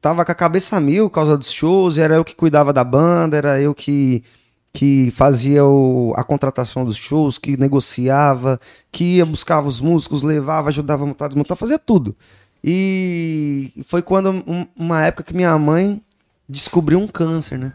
[0.00, 3.36] tava com a cabeça mil por causa dos shows, era eu que cuidava da banda,
[3.36, 4.24] era eu que,
[4.72, 8.58] que fazia o- a contratação dos shows, que negociava,
[8.90, 12.16] que ia buscava os músicos, levava, ajudava a montar, desmontar, fazia tudo.
[12.64, 16.02] E foi quando um- uma época que minha mãe
[16.48, 17.72] descobriu um câncer, né?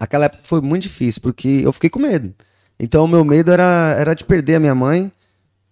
[0.00, 2.34] Aquela época foi muito difícil, porque eu fiquei com medo.
[2.78, 5.10] Então o meu medo era, era de perder a minha mãe,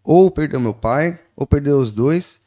[0.03, 2.41] ou perder o meu pai, ou perder os dois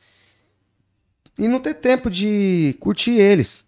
[1.38, 3.66] e não ter tempo de curtir eles.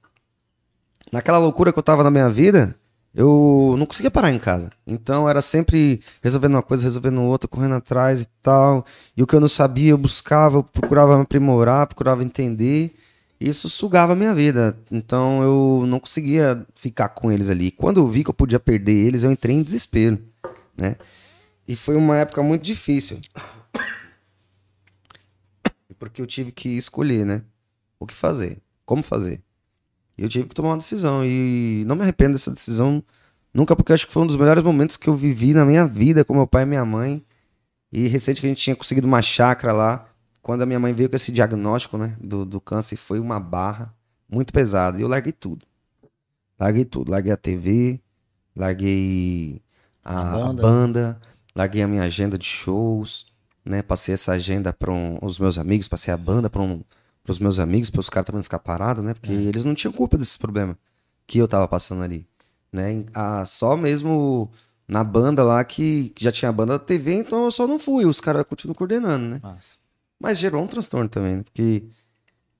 [1.12, 2.75] Naquela loucura que eu tava na minha vida,
[3.13, 4.71] eu não conseguia parar em casa.
[4.86, 8.86] Então era sempre resolvendo uma coisa, resolvendo outra, correndo atrás e tal.
[9.17, 12.93] E o que eu não sabia, eu buscava, eu procurava me aprimorar, procurava entender.
[13.39, 14.77] Isso sugava a minha vida.
[14.91, 17.71] Então eu não conseguia ficar com eles ali.
[17.71, 20.19] Quando eu vi que eu podia perder eles, eu entrei em desespero,
[20.77, 20.95] né?
[21.67, 23.19] E foi uma época muito difícil.
[25.97, 27.41] Porque eu tive que escolher, né?
[28.00, 29.42] O que fazer, como fazer.
[30.18, 31.24] E eu tive que tomar uma decisão.
[31.26, 33.04] E não me arrependo dessa decisão
[33.54, 36.24] nunca, porque acho que foi um dos melhores momentos que eu vivi na minha vida
[36.26, 37.24] com meu pai e minha mãe.
[37.92, 40.06] E recente que a gente tinha conseguido uma chácara lá.
[40.42, 42.16] Quando a minha mãe veio com esse diagnóstico, né?
[42.22, 43.94] Do, do câncer, foi uma barra
[44.30, 44.98] muito pesada.
[44.98, 45.66] E eu larguei tudo.
[46.60, 47.12] Larguei tudo.
[47.12, 48.00] Larguei a TV,
[48.56, 49.62] larguei
[50.04, 50.62] a, A a banda.
[50.62, 51.22] banda.
[51.56, 53.26] larguei a minha agenda de shows,
[53.66, 53.82] né?
[53.82, 56.62] Passei essa agenda para os meus amigos, passei a banda para
[57.32, 59.13] os meus amigos, para os caras também não ficar parados, né?
[59.13, 60.76] Porque eles não tinham culpa desses problemas
[61.28, 62.26] que eu tava passando ali,
[62.72, 63.04] né?
[63.13, 64.50] Ah, só mesmo
[64.88, 68.06] na banda lá que, já tinha a banda da TV, então eu só não fui,
[68.06, 69.39] os caras continuam coordenando, né?
[70.20, 71.44] Mas gerou um transtorno também, né?
[71.44, 71.84] Porque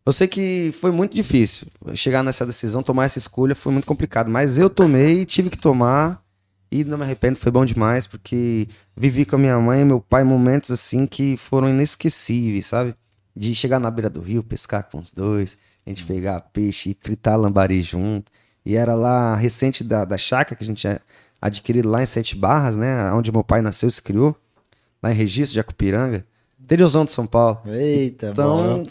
[0.06, 1.68] eu sei que foi muito difícil.
[1.94, 4.30] Chegar nessa decisão, tomar essa escolha foi muito complicado.
[4.30, 6.24] Mas eu tomei, tive que tomar.
[6.72, 10.00] E não me arrependo, foi bom demais, porque vivi com a minha mãe e meu
[10.00, 12.96] pai momentos assim que foram inesquecíveis, sabe?
[13.36, 16.98] De chegar na beira do rio, pescar com os dois, a gente pegar peixe e
[17.00, 18.32] fritar lambari junto.
[18.66, 21.00] E era lá recente da, da chácara que a gente tinha
[21.42, 23.12] adquirido lá em Sete Barras, né?
[23.14, 24.36] Onde meu pai nasceu e se criou,
[25.02, 26.26] lá em Registro de Acupiranga,
[26.60, 27.62] interiorzão de São Paulo.
[27.66, 28.86] Eita, Então, bom.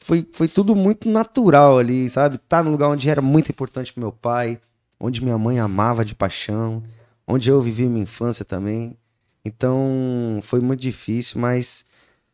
[0.00, 2.38] foi, foi tudo muito natural ali, sabe?
[2.38, 4.60] Tá no lugar onde era muito importante pro meu pai,
[4.98, 6.82] onde minha mãe amava de paixão,
[7.26, 8.96] onde eu vivi minha infância também.
[9.44, 11.84] Então, foi muito difícil, mas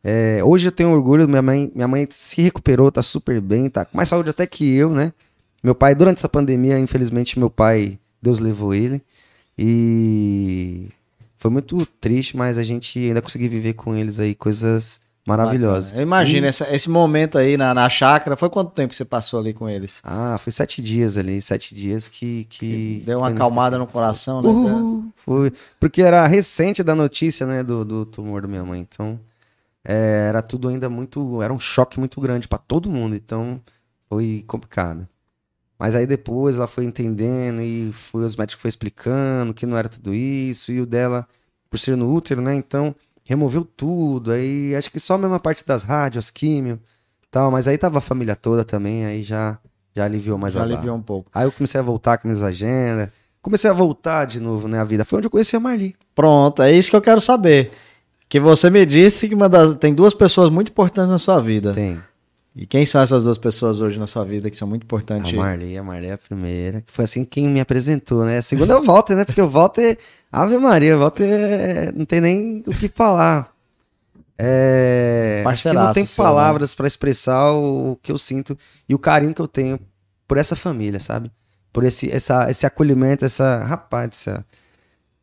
[0.03, 3.85] é, hoje eu tenho orgulho, minha mãe, minha mãe se recuperou, tá super bem, tá
[3.85, 5.11] com mais saúde até que eu, né?
[5.63, 9.01] Meu pai, durante essa pandemia, infelizmente, meu pai, Deus levou ele.
[9.81, 10.87] E
[11.37, 15.95] foi muito triste, mas a gente ainda conseguiu viver com eles aí coisas maravilhosa.
[15.95, 18.35] Eu imagino essa- esse momento aí na, na chácara.
[18.35, 19.99] Foi quanto tempo que você passou ali com eles?
[20.03, 22.45] Ah, foi sete dias ali, sete dias que.
[22.49, 24.49] que Deu uma acalmada no coração, né?
[24.49, 25.51] Uhul, foi.
[25.79, 28.87] Porque era recente da notícia, né, do, do tumor da minha mãe.
[28.89, 29.19] Então,
[29.83, 31.41] é, era tudo ainda muito.
[31.41, 33.15] Era um choque muito grande pra todo mundo.
[33.15, 33.61] Então,
[34.07, 35.07] foi complicado.
[35.77, 39.87] Mas aí depois ela foi entendendo e foi, os médicos foi explicando que não era
[39.87, 40.71] tudo isso.
[40.71, 41.25] E o dela,
[41.69, 42.53] por ser no útero, né?
[42.55, 44.31] Então, removeu tudo.
[44.31, 46.79] Aí acho que só a mesma parte das rádios, as químio
[47.31, 47.49] tal.
[47.51, 49.05] Mas aí tava a família toda também.
[49.05, 49.57] Aí já,
[49.95, 50.75] já aliviou mais Já a barra.
[50.75, 51.31] aliviou um pouco.
[51.33, 53.09] Aí eu comecei a voltar com minhas agendas.
[53.41, 55.05] Comecei a voltar de novo, né, a vida.
[55.05, 55.95] Foi onde eu conheci a Marli.
[56.13, 57.71] Pronto, é isso que eu quero saber.
[58.29, 61.73] Que você me disse que uma das- tem duas pessoas muito importantes na sua vida.
[61.73, 61.99] Tem.
[62.55, 65.33] E quem são essas duas pessoas hoje na sua vida que são muito A importantes?
[65.33, 66.81] Marli, a Marli é a primeira.
[66.81, 68.37] Que foi assim quem me apresentou, né?
[68.37, 69.25] A segunda é o Walter, né?
[69.25, 69.97] Porque o Walter...
[70.31, 73.51] Ave Maria, o Walter é- não tem nem o que falar.
[74.37, 75.37] É...
[75.37, 76.09] que não Parceiraço tem né?
[76.15, 79.79] palavras pra expressar o, o que eu sinto e o carinho que eu tenho
[80.27, 81.31] por essa família, sabe?
[81.73, 83.63] Por esse, essa, esse acolhimento, essa...
[83.63, 84.45] Rapaz, essa...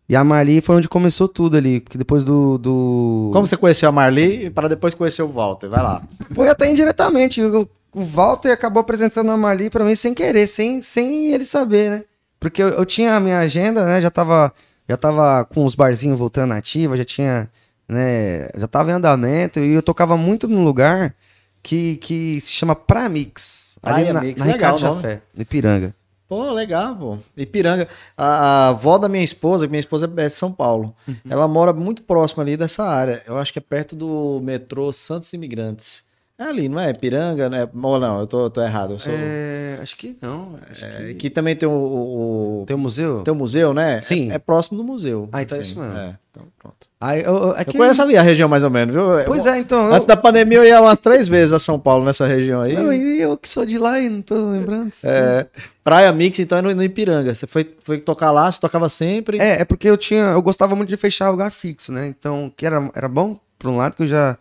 [0.09, 2.59] E a Marli foi onde começou tudo ali, porque depois do...
[2.59, 3.31] do...
[3.33, 5.69] Como você conheceu a Marli para depois conhecer o Walter?
[5.69, 6.03] Vai lá.
[6.33, 7.43] Foi até indiretamente.
[7.43, 11.91] O, o Walter acabou apresentando a Marli pra mim sem querer, sem, sem ele saber,
[11.91, 12.05] né?
[12.39, 14.01] Porque eu, eu tinha a minha agenda, né?
[14.01, 14.53] Já tava,
[14.89, 17.51] já tava com os barzinhos voltando ativa, já tinha,
[17.89, 18.49] né?
[18.55, 21.17] Já tava em andamento e eu tocava muito num lugar
[21.63, 23.77] que, que se chama Pramix.
[23.83, 25.95] Ali Praia na, Mix, na legal Ricardo no Ipiranga.
[26.29, 27.19] Pô, legal, pô.
[27.37, 27.89] Ipiranga.
[28.17, 30.95] A, a avó da minha esposa, minha esposa é de São Paulo.
[31.29, 33.23] Ela mora muito próximo ali dessa área.
[33.27, 36.06] Eu acho que é perto do metrô Santos Imigrantes.
[36.39, 36.91] É ali, não é?
[36.91, 37.67] Ipiranga, né?
[37.83, 38.93] Ou não, eu tô, tô errado.
[38.93, 39.11] Eu sou...
[39.17, 40.59] É, acho que não.
[40.71, 41.15] Acho É, que...
[41.15, 43.23] que também tem o, o, o- Tem um museu?
[43.23, 44.01] tem o museu, né?
[44.01, 44.31] Sim.
[44.31, 45.31] É, é próximo do museu.
[45.33, 45.97] Ah, então é isso mesmo.
[45.97, 46.77] É, então pronto.
[47.01, 49.05] Aí, eu, eu, Eu aqui- conheço ali a região mais ou menos, viu?
[49.25, 49.87] Pois Eu- é, então.
[49.89, 52.75] eu- Antes da pandemia eu ia umas três vezes a São Paulo nessa região aí.
[52.75, 54.93] Não, e eu que sou de lá e não tô lembrando.
[55.05, 55.47] É,
[55.83, 57.35] Praia Mix, então, é no, no Ipiranga.
[57.35, 59.39] Você foi, foi tocar lá, você tocava sempre.
[59.39, 62.07] É, é porque eu tinha, eu gostava muito de fechar lugar fixo, né?
[62.07, 64.37] Então, que era, era bom, por um lado, que eu já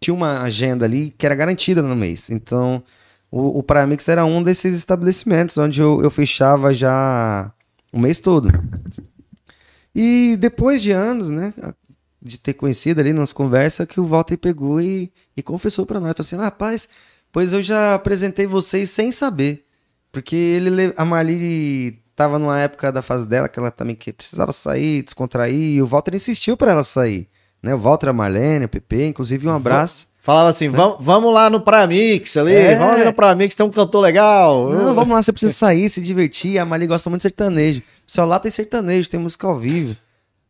[0.00, 2.30] tinha uma agenda ali que era garantida no mês.
[2.30, 2.82] Então,
[3.30, 7.52] o, o Praia Mix era um desses estabelecimentos onde eu, eu fechava já
[7.92, 8.50] o mês todo.
[9.94, 11.52] E depois de anos, né?
[12.20, 16.12] De ter conhecido ali nas conversas, que o Walter pegou e, e confessou pra nós.
[16.12, 16.88] Falou assim, rapaz,
[17.32, 19.64] pois eu já apresentei vocês sem saber.
[20.10, 24.12] Porque ele, le- a Marli tava numa época da fase dela que ela também que
[24.12, 27.28] precisava sair, descontrair, e o Walter insistiu pra ela sair.
[27.68, 27.74] Né?
[27.74, 30.06] O Walter, a Marlene, o PP, inclusive um abraço.
[30.20, 32.76] Falava assim, "Vam- vamos lá no Praia Mix ali, É.
[32.76, 34.68] vamos ali no Praia Mix, tem um cantor legal.
[34.70, 36.58] Não, vamos lá, você precisa sair, se divertir.
[36.58, 37.82] A Marli gosta muito de sertanejo.
[38.06, 39.96] Seu lá tem sertanejo, tem música ao vivo.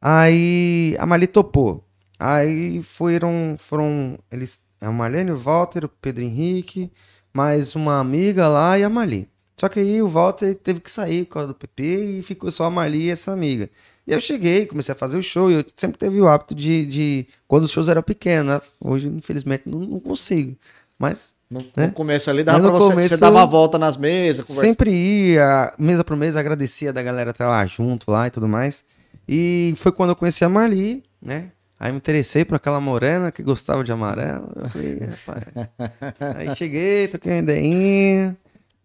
[0.01, 1.85] Aí a Marli topou.
[2.19, 6.91] Aí foram, foram eles, a Marlene, o Walter, o Pedro Henrique,
[7.33, 9.29] mais uma amiga lá e a Marli.
[9.59, 11.83] Só que aí o Walter teve que sair por causa do PP
[12.19, 13.69] e ficou só a Marli e essa amiga.
[14.07, 16.87] E eu cheguei, comecei a fazer o show e eu sempre teve o hábito de,
[16.87, 18.61] de quando os shows eram pequenos, né?
[18.81, 20.57] Hoje, infelizmente, não, não consigo.
[20.97, 21.89] Mas No, né?
[21.89, 25.73] começo ali, dava pra você, começo você dava a volta nas mesas, conversa- Sempre ia,
[25.77, 28.85] mesa por mesa, agradecia da galera estar lá junto lá e tudo mais.
[29.29, 31.51] E foi quando eu conheci a Marli, né?
[31.81, 34.51] Aí me interessei por aquela morena que gostava de amarelo.
[34.57, 35.45] Eu falei, rapaz.
[36.37, 38.37] Aí cheguei, toquei uma ideinha.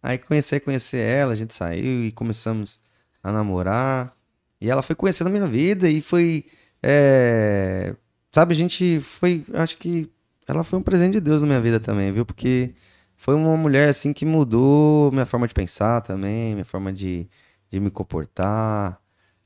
[0.04, 2.82] Aí comecei a conhecer ela, a gente saiu e começamos
[3.24, 4.14] a namorar.
[4.62, 6.46] E ela foi conhecendo a minha vida e foi.
[6.84, 7.96] é,
[8.32, 9.46] Sabe, a gente foi.
[9.54, 10.12] Acho que
[10.48, 12.26] ela foi um presente de Deus na minha vida também, viu?
[12.26, 12.74] Porque
[13.16, 17.30] foi uma mulher assim que mudou minha forma de pensar também, minha forma de,
[17.70, 19.00] de me comportar.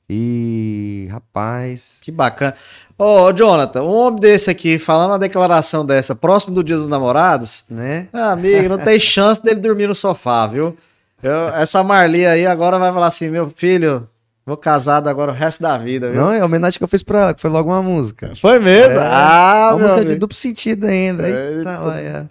[0.10, 2.00] E, rapaz.
[2.02, 2.56] Que bacana.
[2.98, 7.66] Ô, Jonathan, um homem desse aqui, falando uma declaração dessa, próximo do dia dos namorados,
[7.70, 8.08] Né?
[8.14, 10.76] ah, amigo, não tem chance dele dormir no sofá, viu?
[11.22, 14.08] Eu- essa Marli aí agora vai falar assim, meu filho,
[14.46, 16.22] vou casado agora o resto da vida, viu?
[16.22, 18.34] Não, é a homenagem que eu fiz pra ela, que foi logo uma música.
[18.40, 18.94] Foi mesmo?
[18.98, 20.20] É, ah, uma meu música de amigo.
[20.22, 21.28] duplo sentido ainda.
[21.28, 22.26] É, Eita, lá, já.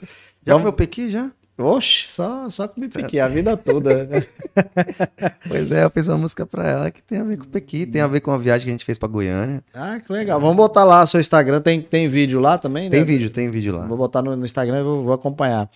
[0.47, 1.29] Já comeu pequi, já?
[1.59, 4.07] Oxe, só, só comi piqui a vida toda.
[5.49, 7.87] Pois é, eu fiz uma música pra ela que tem a ver com o pequi,
[7.87, 9.63] tem a ver com a viagem que a gente fez pra Goiânia.
[9.73, 10.41] ah, que legal.
[10.41, 11.61] Vamos botar lá seu Instagram.
[11.61, 12.91] Tem, tem vídeo lá também, né?
[12.91, 13.87] Tem vídeo, tem vídeo lá.
[13.87, 15.71] Vou botar no, no Instagram e vou, vou acompanhar.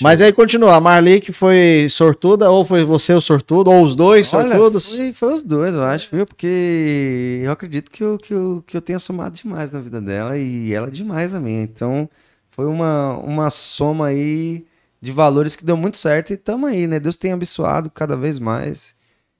[0.00, 3.94] Mas aí continua, a Marli que foi sortuda, ou foi você o sortudo, ou os
[3.94, 4.96] dois Olha, sortudos?
[4.96, 6.26] foi, foi os dois, eu acho, viu?
[6.26, 10.36] Porque eu acredito que eu, que, eu, que eu tenha somado demais na vida dela
[10.36, 11.62] e ela demais a minha.
[11.62, 12.08] Então,
[12.50, 14.64] foi uma, uma soma aí
[15.04, 16.98] de valores que deu muito certo e tamo aí, né?
[16.98, 18.94] Deus tem abençoado cada vez mais.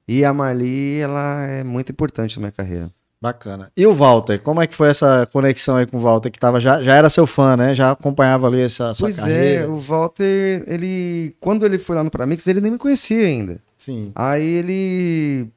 [0.06, 2.90] E a Marli, ela é muito importante na minha carreira.
[3.18, 3.72] Bacana.
[3.74, 6.60] E o Walter, como é que foi essa conexão aí com o Walter, que tava,
[6.60, 7.74] já, já era seu fã, né?
[7.74, 9.64] Já acompanhava ali essa sua Pois carreira.
[9.64, 11.34] é, o Walter, ele.
[11.40, 13.58] Quando ele foi lá no Pramix, ele nem me conhecia ainda.
[13.78, 14.12] Sim.
[14.14, 15.48] Aí ele.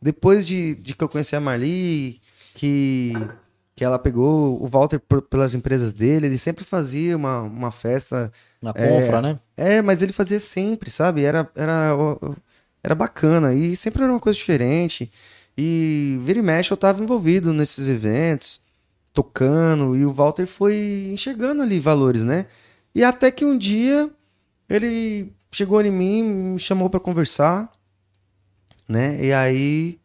[0.00, 2.18] Depois de, de que eu conheci a Marli,
[2.54, 3.12] que,
[3.76, 8.30] que ela pegou o Walter por- pelas empresas dele, ele sempre fazia uma, uma festa.
[8.62, 8.88] Na É.
[8.88, 9.38] confra, né?
[9.56, 11.24] É, mas ele fazia sempre, sabe?
[11.24, 11.92] Era, era,
[12.82, 15.10] era bacana e sempre era uma coisa diferente.
[15.56, 18.60] E vira e mexe eu tava envolvido nesses eventos,
[19.12, 22.46] tocando, e o Walter foi enxergando ali valores, né?
[22.94, 24.10] E até que um dia
[24.68, 27.70] ele chegou em mim, me chamou pra conversar,
[28.88, 29.24] né?
[29.24, 29.98] E aí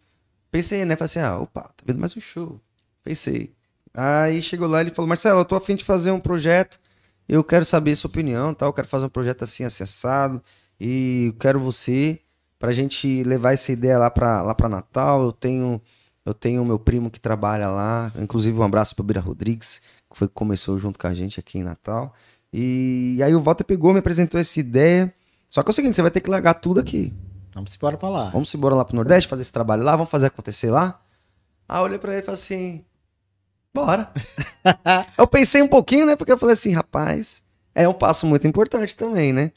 [0.51, 0.95] pensei, né?
[0.95, 2.59] Falei assim, ah, opa, tá vendo mais um show.
[3.03, 3.51] Pensei.
[3.93, 6.79] Aí chegou lá e ele falou, Marcelo, eu tô afim de fazer um projeto,
[7.27, 10.41] eu quero saber sua opinião, tal, eu quero fazer um projeto assim, acessado,
[10.79, 12.19] e eu quero você
[12.59, 15.23] pra gente levar essa ideia lá pra, lá pra Natal.
[15.23, 15.81] Eu tenho
[16.25, 20.27] eu tenho meu primo que trabalha lá, inclusive um abraço pro Bira Rodrigues, que foi
[20.27, 22.13] que começou junto com a gente aqui em Natal.
[22.53, 25.11] E aí o Walter pegou, me apresentou essa ideia.
[25.49, 27.11] Só que é o seguinte, você vai ter que largar tudo aqui.
[27.53, 28.29] Vamos embora pra lá.
[28.29, 30.99] Vamos embora lá pro Nordeste, fazer esse trabalho lá, vamos fazer acontecer lá.
[31.67, 32.85] Aí eu olhei pra ele e falei assim:
[33.73, 34.11] bora.
[35.17, 36.15] eu pensei um pouquinho, né?
[36.15, 37.41] Porque eu falei assim, rapaz,
[37.73, 39.51] é um passo muito importante também, né?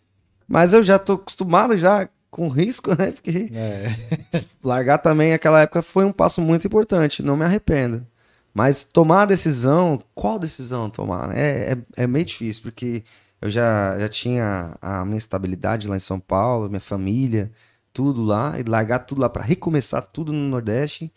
[0.46, 3.12] Mas eu já tô acostumado já com risco, né?
[3.12, 4.40] Porque É.
[4.62, 8.06] largar também naquela época foi um passo muito importante, não me arrependo.
[8.54, 11.28] Mas tomar a decisão, qual decisão tomar?
[11.28, 11.34] né?
[11.40, 13.02] É, é, é meio difícil, porque
[13.40, 17.50] eu já, já tinha a minha estabilidade lá em São Paulo, minha família,
[17.92, 21.12] tudo lá, e largar tudo lá para recomeçar tudo no Nordeste.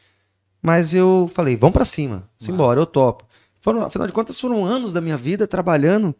[0.65, 3.23] Mas eu falei, vamos para cima, simbora, eu topo.
[3.61, 6.15] Foram, afinal de contas, foram anos da minha vida trabalhando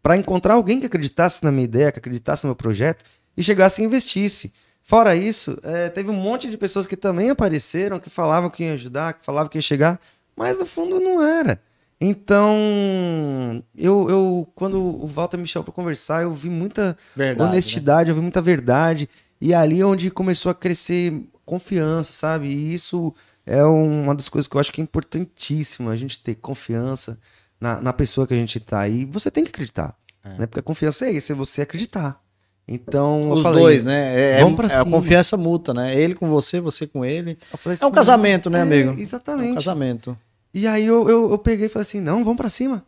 [0.00, 3.04] para encontrar alguém que acreditasse na minha ideia, que acreditasse no meu projeto
[3.36, 4.52] e chegasse e investisse.
[4.80, 8.74] Fora isso, eh, teve um monte de pessoas que também apareceram, que falavam que iam
[8.74, 9.98] ajudar, que falavam que ia chegar,
[10.36, 11.60] mas no fundo não era.
[12.00, 18.10] Então, eu, eu quando o Walter me chamou para conversar, eu vi muita Verdade, honestidade,
[18.10, 19.08] eu vi muita verdade.
[19.40, 22.46] E ali é onde começou a crescer confiança, sabe?
[22.46, 23.12] E isso
[23.46, 27.18] é uma das coisas que eu acho que é importantíssimo, a gente ter confiança
[27.60, 28.88] na, na pessoa que a gente tá.
[28.88, 29.96] E você tem que acreditar.
[30.24, 30.46] Né?
[30.46, 32.20] Porque a confiança é isso, é você acreditar.
[32.66, 34.38] Então, Os falei, dois, né?
[34.38, 34.90] É, vamos pra é a cima.
[34.96, 35.98] confiança mútua, né?
[35.98, 37.36] Ele com você, você com ele.
[37.58, 38.90] falei É um assim, casamento, né, é, amigo?
[38.90, 39.54] É um Exatamente.
[39.54, 40.16] casamento.
[40.54, 42.84] E aí eu, eu, eu peguei e falei assim, não, vamos pra cima.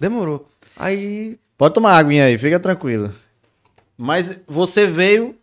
[0.00, 0.48] Demorou.
[0.76, 3.12] Aí Pode tomar aguinha aí, fica tranquilo.
[3.96, 5.36] Mas você veio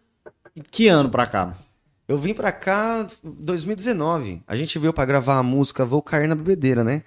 [0.70, 1.56] que ano pra cá?
[2.10, 4.42] Eu vim pra cá em 2019.
[4.48, 7.04] A gente veio pra gravar a música Vou Cair na Bebedeira, né?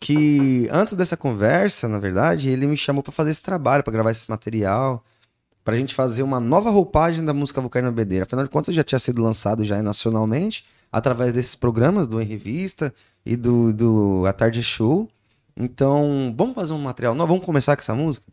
[0.00, 4.10] Que antes dessa conversa, na verdade, ele me chamou pra fazer esse trabalho, pra gravar
[4.10, 5.04] esse material,
[5.62, 8.24] pra gente fazer uma nova roupagem da música Vou Cair na Bebedeira.
[8.24, 12.92] Afinal de contas, já tinha sido lançado já nacionalmente, através desses programas do Em Revista
[13.24, 15.08] e do, do A Tarde Show.
[15.56, 18.26] Então, vamos fazer um material novo, vamos começar com essa música?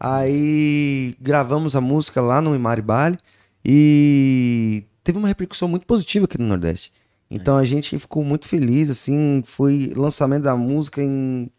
[0.00, 3.18] Aí gravamos a música lá no Imari Bali
[3.62, 6.92] e teve uma repercussão muito positiva aqui no Nordeste.
[7.30, 11.50] Então a gente ficou muito feliz, assim, foi lançamento da música em...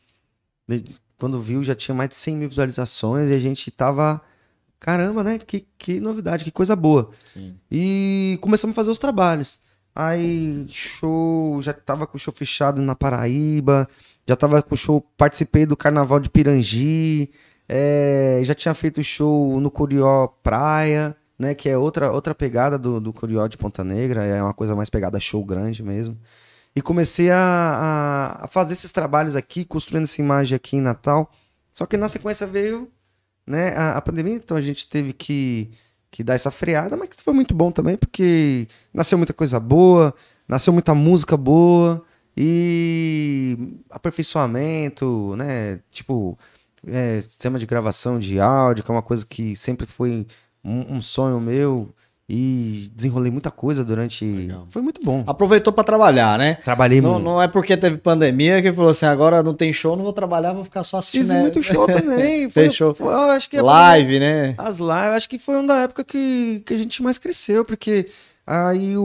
[1.18, 4.22] Quando viu já tinha mais de 100 mil visualizações e a gente tava...
[4.80, 5.38] Caramba, né?
[5.38, 7.12] Que, que novidade, que coisa boa.
[7.32, 7.56] Sim.
[7.70, 9.60] E começamos a fazer os trabalhos.
[9.94, 13.88] Aí, show, já tava com o show fechado na Paraíba,
[14.28, 17.30] já tava com o show, participei do Carnaval de Pirangi,
[17.68, 23.02] é, já tinha feito show no Curió Praia, né, que é outra, outra pegada do,
[23.02, 26.16] do Curió de Ponta Negra, é uma coisa mais pegada show grande mesmo.
[26.76, 31.32] E comecei a, a, fazer esses trabalhos aqui, construindo essa imagem aqui em Natal.
[31.74, 32.88] Só que na sequência veio
[33.46, 35.72] né, a, a pandemia, então a gente teve que,
[36.12, 40.14] que dar essa freada, mas foi muito bom também, porque nasceu muita coisa boa,
[40.48, 42.06] nasceu muita música boa
[42.38, 45.80] e aperfeiçoamento, né?
[45.90, 46.38] Tipo,
[46.86, 50.28] é, sistema de gravação de áudio, que é uma coisa que sempre foi
[50.64, 51.90] um, um sonho meu
[52.34, 54.24] e desenrolei muita coisa durante.
[54.24, 54.66] Legal.
[54.70, 55.22] Foi muito bom.
[55.28, 56.56] Aproveitou pra trabalhar, né?
[56.64, 57.26] Trabalhei Não, muito.
[57.26, 60.54] não é porque teve pandemia que falou assim, agora não tem show, não vou trabalhar,
[60.54, 61.24] vou ficar só assistindo.
[61.24, 62.48] Fiz muito show também.
[62.50, 62.94] Foi, Fechou.
[62.94, 64.56] foi- acho que a Live, né?
[64.58, 68.08] As lives, acho que foi uma da época que, que a gente mais cresceu, porque
[68.48, 69.04] aí o,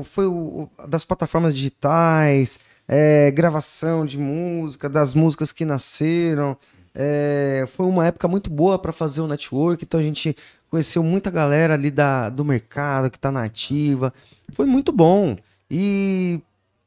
[0.00, 0.32] o- foi o,
[0.78, 6.56] o- das plataformas digitais, é, gravação de música, das músicas que nasceram.
[6.94, 10.34] é, foi uma época muito boa para fazer o network, então a gente
[10.72, 14.10] conheceu muita galera ali da, do mercado que tá na ativa.
[14.52, 15.36] Foi muito bom.
[15.70, 16.40] E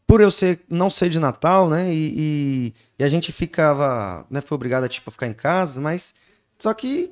[0.08, 1.94] por eu ser, não ser de Natal, né?
[1.94, 4.42] E, e- e a gente ficava, né?
[4.42, 6.16] Foi obrigado a, tipo, a ficar em casa, mas
[6.58, 7.12] só que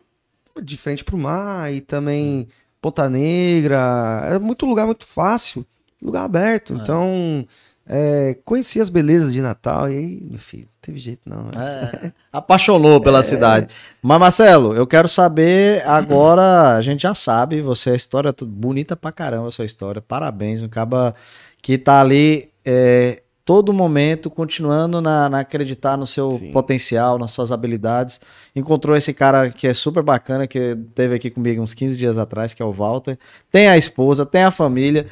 [0.63, 2.47] de frente pro mar e também
[2.81, 5.63] Ponta Negra, é muito lugar muito fácil,
[6.01, 6.73] lugar aberto.
[6.73, 7.45] Então
[7.85, 11.49] é, conheci as belezas de Natal e aí, meu filho, não teve jeito não.
[11.53, 11.67] Mas...
[11.67, 13.23] É, apaixonou pela é...
[13.23, 13.67] cidade.
[14.01, 18.95] Mas, Marcelo, eu quero saber agora, a gente já sabe, você, a história é bonita
[18.95, 20.01] pra caramba, a sua história.
[20.01, 21.13] Parabéns, um caba
[21.61, 26.51] que tá ali é, todo momento continuando na, na acreditar no seu Sim.
[26.51, 28.21] potencial, nas suas habilidades.
[28.55, 32.53] Encontrou esse cara que é super bacana, que teve aqui comigo uns 15 dias atrás,
[32.53, 33.17] que é o Walter.
[33.51, 35.05] Tem a esposa, tem a família.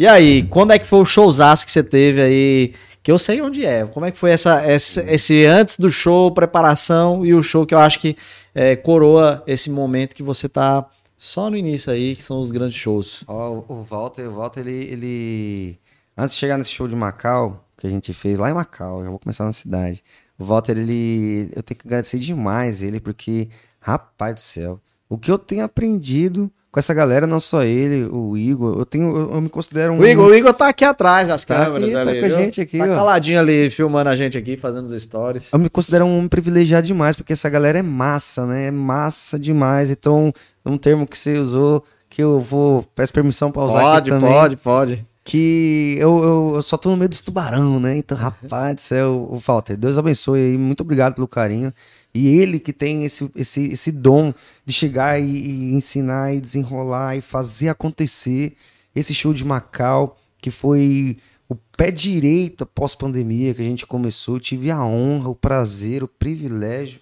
[0.00, 2.72] E aí, quando é que foi o showzaço que você teve aí?
[3.02, 3.84] Que eu sei onde é.
[3.84, 7.74] Como é que foi essa, esse, esse antes do show, preparação e o show que
[7.74, 8.16] eu acho que
[8.54, 10.88] é, coroa esse momento que você tá
[11.18, 13.24] só no início aí, que são os grandes shows.
[13.28, 15.78] Oh, o Walter, o Walter, ele, ele...
[16.16, 19.10] Antes de chegar nesse show de Macau, que a gente fez lá em Macau, já
[19.10, 20.02] vou começar na cidade.
[20.38, 21.50] O Walter, ele...
[21.54, 24.80] Eu tenho que agradecer demais ele, porque, rapaz do céu,
[25.10, 28.78] o que eu tenho aprendido com essa galera, não só ele, o Igor.
[28.78, 29.98] Eu tenho, eu, eu me considero um.
[29.98, 32.20] O Igor, o Igor tá aqui atrás das tá câmeras aqui, ali.
[32.20, 32.94] Tá com a gente aqui, tá ó.
[32.94, 35.52] caladinho ali, filmando a gente aqui, fazendo os stories.
[35.52, 38.66] Eu me considero um privilegiado demais, porque essa galera é massa, né?
[38.66, 39.90] É massa demais.
[39.90, 40.32] Então,
[40.64, 42.84] um termo que você usou, que eu vou.
[42.94, 44.32] Peço permissão pra usar pode, aqui também.
[44.32, 45.10] Pode, pode, pode.
[45.24, 47.96] Que eu, eu, eu, só tô no meio desse tubarão, né?
[47.96, 50.58] Então, rapaz do céu, o Walter, Deus abençoe aí.
[50.58, 51.72] Muito obrigado pelo carinho.
[52.12, 54.34] E ele que tem esse, esse, esse dom
[54.66, 58.54] de chegar e, e, ensinar e desenrolar e fazer acontecer
[58.94, 64.36] esse show de Macau, que foi o pé direito pós-pandemia que a gente começou.
[64.36, 67.00] Eu tive a honra, o prazer, o privilégio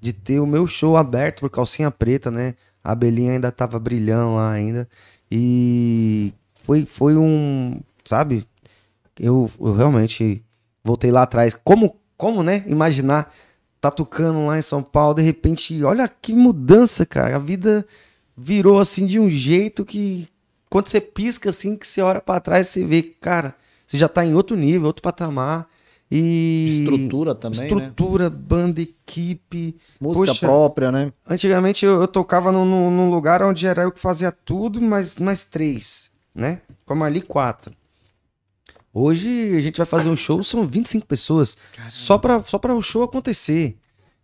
[0.00, 2.54] de ter o meu show aberto por calcinha preta, né?
[2.82, 4.88] A Belinha ainda tava brilhando lá ainda.
[5.30, 6.32] E
[6.62, 8.44] foi, foi um, sabe?
[9.18, 10.42] Eu, eu realmente
[10.84, 11.58] voltei lá atrás.
[11.62, 12.64] Como, como, né?
[12.66, 13.32] Imaginar
[13.80, 17.36] tá tocando lá em São Paulo, de repente, olha que mudança, cara.
[17.36, 17.86] A vida
[18.36, 20.28] virou assim de um jeito que
[20.70, 23.54] quando você pisca assim, que você olha para trás, você vê, cara,
[23.86, 25.66] você já tá em outro nível, outro patamar.
[26.10, 27.66] E estrutura também, né?
[27.66, 28.36] Estrutura, né?
[28.36, 31.12] banda, equipe, música Poxa, própria, né?
[31.28, 35.44] Antigamente eu, eu tocava num, num, lugar onde era eu que fazia tudo, mas mais
[35.44, 36.62] três, né?
[36.86, 37.74] Como ali quatro.
[38.98, 41.56] Hoje a gente vai fazer um show, são 25 pessoas.
[41.72, 41.90] Caramba.
[41.90, 43.76] Só para só pra o show acontecer.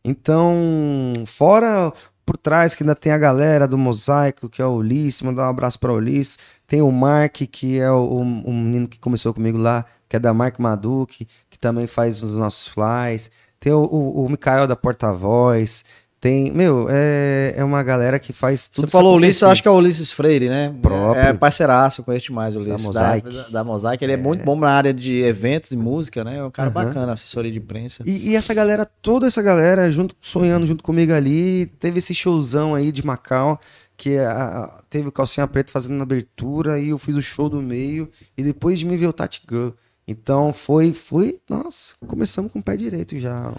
[0.04, 1.92] Então, fora
[2.26, 5.50] por trás que ainda tem a galera do Mosaico, que é o Ulisses, mandar um
[5.50, 6.38] abraço para o Ulisses.
[6.66, 10.32] Tem o Mark, que é o, o, menino que começou comigo lá, que é da
[10.32, 13.30] Mark Maduc, que também faz os nossos flies.
[13.60, 15.84] Tem o, o, o Mikael da Porta-Voz.
[16.24, 18.86] Tem, meu, é, é uma galera que faz tudo.
[18.86, 20.74] Você falou Ulisses, eu acho que é o Ulisses Freire, né?
[20.80, 21.22] Próprio.
[21.22, 22.80] É parceiraço, eu conheço demais o Ulisses.
[22.80, 23.30] Da Mosaic.
[23.30, 24.02] Da, da Mosaic.
[24.02, 24.14] Ele é.
[24.14, 24.18] é.
[24.18, 26.38] muito bom na área de eventos e música, né?
[26.38, 26.72] É um cara uhum.
[26.72, 28.02] bacana, assessoria de imprensa.
[28.06, 32.74] E, e, essa galera, toda essa galera, junto, sonhando junto comigo ali, teve esse showzão
[32.74, 33.60] aí de Macau,
[33.94, 37.60] que a, teve o Calcinha Preta fazendo na abertura, e eu fiz o show do
[37.60, 39.72] meio, e depois de me ver o Tati Girl.
[40.08, 43.52] Então foi, foi, nossa, começamos com o pé direito já.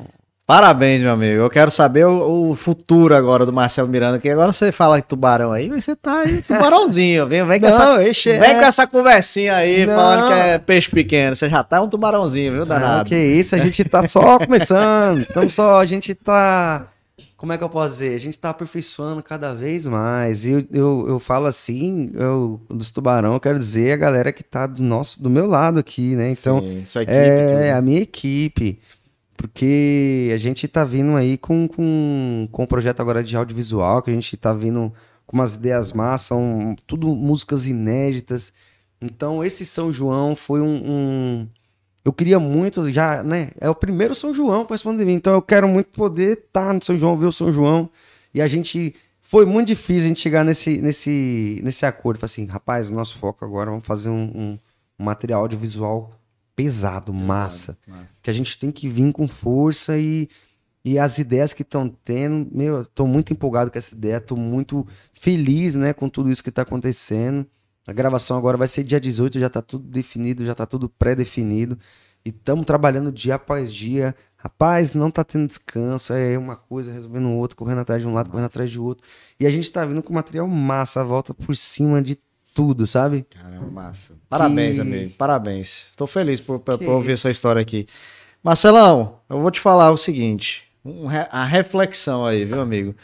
[0.48, 1.42] Parabéns, meu amigo.
[1.42, 5.08] Eu quero saber o, o, futuro agora do Marcelo Miranda, que agora você fala de
[5.08, 7.26] tubarão aí, mas você tá aí, tubarãozinho.
[7.26, 8.54] Vem, vem, com, não, essa, vem é...
[8.54, 9.96] com essa conversinha aí, não.
[9.96, 11.36] falando que é peixe pequeno.
[11.36, 12.98] Você já tá um tubarãozinho, viu, danado?
[12.98, 15.26] Não, que isso, a gente tá só começando.
[15.28, 16.90] Então só, a gente tá...
[17.36, 18.16] Como é que eu posso dizer?
[18.16, 20.46] A gente tá aperfeiçoando cada vez mais.
[20.46, 24.44] E eu, eu, eu falo assim, eu, dos tubarão, eu quero dizer a galera que
[24.44, 26.30] tá do nosso, do meu lado aqui, né?
[26.30, 28.80] Então, Sim, sua equipe, é a minha equipe.
[29.38, 34.10] Porque a gente tá vindo aí com, com, com um projeto agora de audiovisual, que
[34.10, 34.94] a gente tá vindo
[35.28, 38.54] com umas ideias massas, são tudo músicas inéditas.
[39.02, 41.48] Então, esse São João foi um, um,
[42.04, 43.52] Eu queria muito, já, né?
[43.60, 45.16] É o primeiro São João para pandemia.
[45.16, 47.90] Então, eu quero muito poder estar tá no São João, ver o São João.
[48.34, 48.96] E a gente.
[49.28, 52.20] Foi muito difícil a gente chegar nesse, nesse, nesse acordo.
[52.20, 54.60] Falei assim, rapaz, o nosso foco agora, vamos fazer um, um,
[55.00, 56.12] um material audiovisual
[56.56, 60.30] pesado, massa, massa, Que a gente tem que vir com força e,
[60.84, 62.48] e as ideias que estão tendo.
[62.52, 66.44] Meu, eu tô muito empolgado com essa ideia, tô muito feliz, né, com tudo isso
[66.44, 67.46] que tá acontecendo.
[67.88, 71.78] A gravação agora vai ser dia 18, já tá tudo definido, já tá tudo pré-definido.
[72.26, 74.16] E estamos trabalhando dia após dia.
[74.36, 76.12] Rapaz, não tá tendo descanso.
[76.14, 79.06] É uma coisa resolvendo outra, correndo atrás de um lado, correndo atrás de outro.
[79.40, 82.18] E a gente tá vindo com material massa, volta por cima de
[82.56, 83.26] tudo, sabe?
[83.30, 84.14] Caramba, massa.
[84.30, 84.82] Parabéns, que...
[84.82, 85.12] amigo.
[85.18, 85.88] Parabéns.
[85.98, 87.86] Tô feliz por, por, por ouvir essa história aqui.
[88.42, 92.96] Marcelão, eu vou te falar o seguinte: um, a reflexão aí, viu, amigo?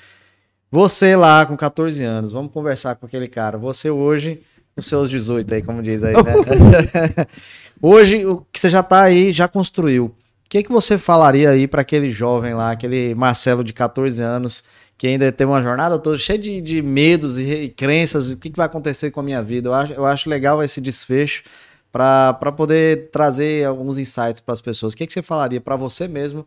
[0.71, 3.57] Você lá com 14 anos, vamos conversar com aquele cara.
[3.57, 4.41] Você hoje,
[4.73, 7.27] com seus 18 aí, como diz aí, né?
[7.81, 10.05] hoje, o que você já tá aí, já construiu.
[10.05, 14.63] O que, que você falaria aí para aquele jovem lá, aquele Marcelo de 14 anos,
[15.01, 18.51] que ainda tem uma jornada toda cheia de, de medos e, e, crenças, o que,
[18.51, 19.67] que vai acontecer com a minha vida.
[19.67, 21.41] Eu acho, eu acho legal esse desfecho,
[21.91, 24.93] para poder trazer alguns insights para as pessoas.
[24.93, 26.45] O que, que você falaria para você mesmo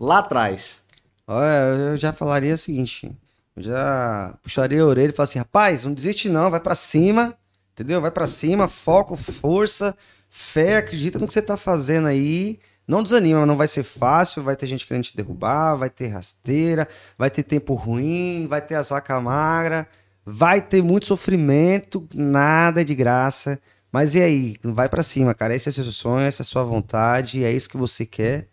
[0.00, 0.80] lá atrás?
[1.26, 3.12] Olha, eu já falaria o seguinte:
[3.54, 7.36] eu já puxaria a orelha e falaria assim, rapaz, não desiste não, vai para cima,
[7.74, 8.00] entendeu?
[8.00, 9.94] Vai para cima, foco, força,
[10.30, 12.60] fé, acredita no que você tá fazendo aí.
[12.90, 16.88] Não desanima, não vai ser fácil, vai ter gente querendo te derrubar, vai ter rasteira,
[17.16, 19.86] vai ter tempo ruim, vai ter as vacas magras,
[20.26, 23.60] vai ter muito sofrimento, nada de graça.
[23.92, 24.56] Mas e aí?
[24.64, 25.54] Vai para cima, cara.
[25.54, 28.48] Esse é o seu sonho, essa é a sua vontade, é isso que você quer.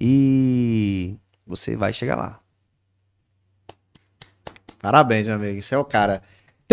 [0.00, 2.38] E você vai chegar lá.
[4.80, 5.58] Parabéns, meu amigo.
[5.58, 6.22] Isso é o cara.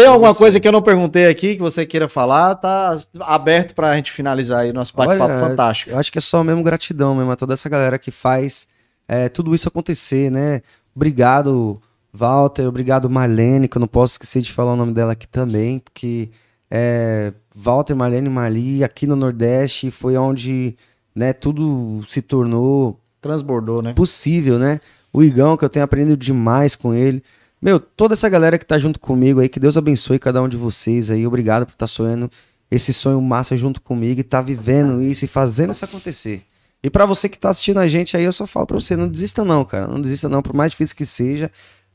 [0.02, 2.56] Tem alguma coisa que eu não perguntei aqui que você queira falar?
[2.56, 5.92] Tá aberto pra gente finalizar aí nosso bate-papo fantástico.
[5.92, 8.68] Eu acho que é só mesmo gratidão mesmo a toda essa galera que faz
[9.08, 10.64] é, tudo isso acontecer, né?
[10.96, 11.80] Obrigado,
[12.12, 12.68] Walter.
[12.68, 16.32] Obrigado, Marlene, que eu não posso esquecer de falar o nome dela aqui também, porque
[16.72, 20.76] é, Walter, Marlene Marli, aqui no Nordeste, foi onde
[21.14, 23.94] né, tudo se tornou transbordou, né?
[23.94, 24.80] Possível, né?
[25.14, 27.22] O Igão, que eu tenho aprendido demais com ele.
[27.62, 30.58] Meu, toda essa galera que tá junto comigo aí, que Deus abençoe cada um de
[30.58, 31.28] vocês aí.
[31.28, 32.28] Obrigado por estar tá sonhando
[32.72, 36.44] esse sonho massa junto comigo e tá vivendo isso e fazendo isso acontecer.
[36.82, 39.08] E para você que tá assistindo a gente aí, eu só falo para você, não
[39.08, 39.86] desista não, cara.
[39.86, 41.52] Não desista não, por mais difícil que seja.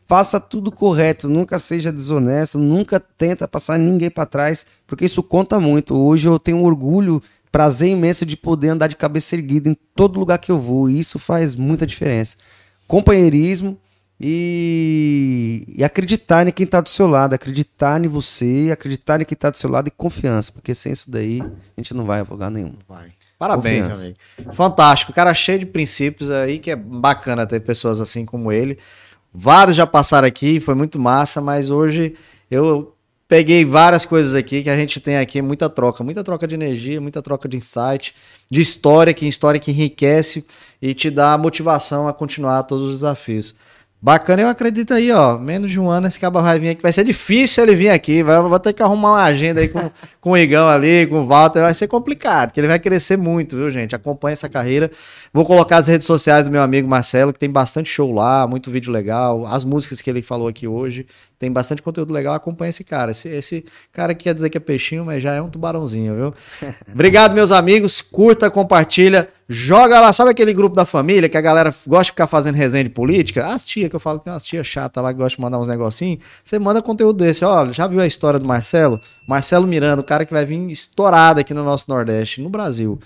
[0.06, 5.58] Faça tudo correto, nunca seja desonesto, nunca tenta passar ninguém para trás, porque isso conta
[5.58, 5.96] muito.
[5.96, 10.38] Hoje eu tenho orgulho prazer imenso de poder andar de cabeça erguida em todo lugar
[10.38, 10.88] que eu vou.
[10.88, 12.36] E isso faz muita diferença.
[12.86, 13.76] Companheirismo
[14.20, 19.34] e, e acreditar em quem está do seu lado, acreditar em você, acreditar em quem
[19.34, 22.26] está do seu lado e confiança, porque sem isso daí a gente não vai a
[22.28, 22.74] lugar nenhum.
[22.88, 23.12] Vai.
[23.38, 24.14] Parabéns, confiança.
[24.38, 24.54] amigo.
[24.54, 25.12] Fantástico.
[25.12, 28.78] Cara cheio de princípios aí, que é bacana ter pessoas assim como ele.
[29.32, 32.14] Vários já passaram aqui, foi muito massa, mas hoje
[32.50, 32.96] eu
[33.28, 37.00] peguei várias coisas aqui que a gente tem aqui, muita troca, muita troca de energia,
[37.00, 38.14] muita troca de insight,
[38.50, 40.46] de história, que história que enriquece
[40.80, 43.54] e te dá motivação a continuar todos os desafios.
[44.00, 45.38] Bacana, eu acredito aí, ó.
[45.38, 46.82] Menos de um ano esse cabo vai vir aqui.
[46.82, 48.22] Vai ser difícil ele vir aqui.
[48.22, 49.90] Vai, vou ter que arrumar uma agenda aí com,
[50.26, 51.60] com o Igão ali, com o Walter.
[51.60, 53.94] Vai ser complicado, porque ele vai crescer muito, viu, gente?
[53.94, 54.90] Acompanhe essa carreira.
[55.32, 58.68] Vou colocar as redes sociais do meu amigo Marcelo, que tem bastante show lá, muito
[58.68, 59.46] vídeo legal.
[59.46, 61.06] As músicas que ele falou aqui hoje.
[61.38, 62.34] Tem bastante conteúdo legal.
[62.34, 63.12] Acompanhe esse cara.
[63.12, 66.34] Esse, esse cara que quer dizer que é peixinho, mas já é um tubarãozinho, viu?
[66.92, 68.00] Obrigado, meus amigos.
[68.00, 69.28] Curta, compartilha.
[69.48, 72.82] Joga lá, sabe aquele grupo da família que a galera gosta de ficar fazendo resenha
[72.82, 73.46] de política?
[73.46, 75.60] As tia que eu falo que tem umas tia chata lá que gosta de mandar
[75.60, 76.24] uns negocinhos.
[76.42, 77.44] Você manda conteúdo desse.
[77.44, 79.00] Ó, já viu a história do Marcelo?
[79.24, 82.98] Marcelo Miranda, o cara que vai vir estourado aqui no nosso Nordeste, no Brasil.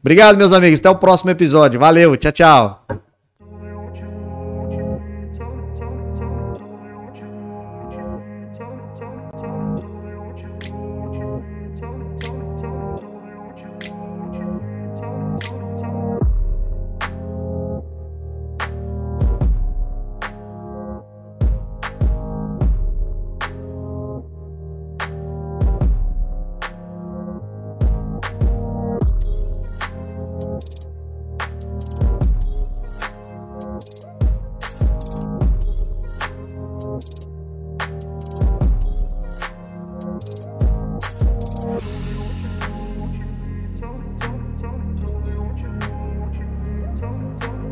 [0.00, 0.80] Obrigado, meus amigos.
[0.80, 1.78] Até o próximo episódio.
[1.78, 3.13] Valeu, tchau, tchau.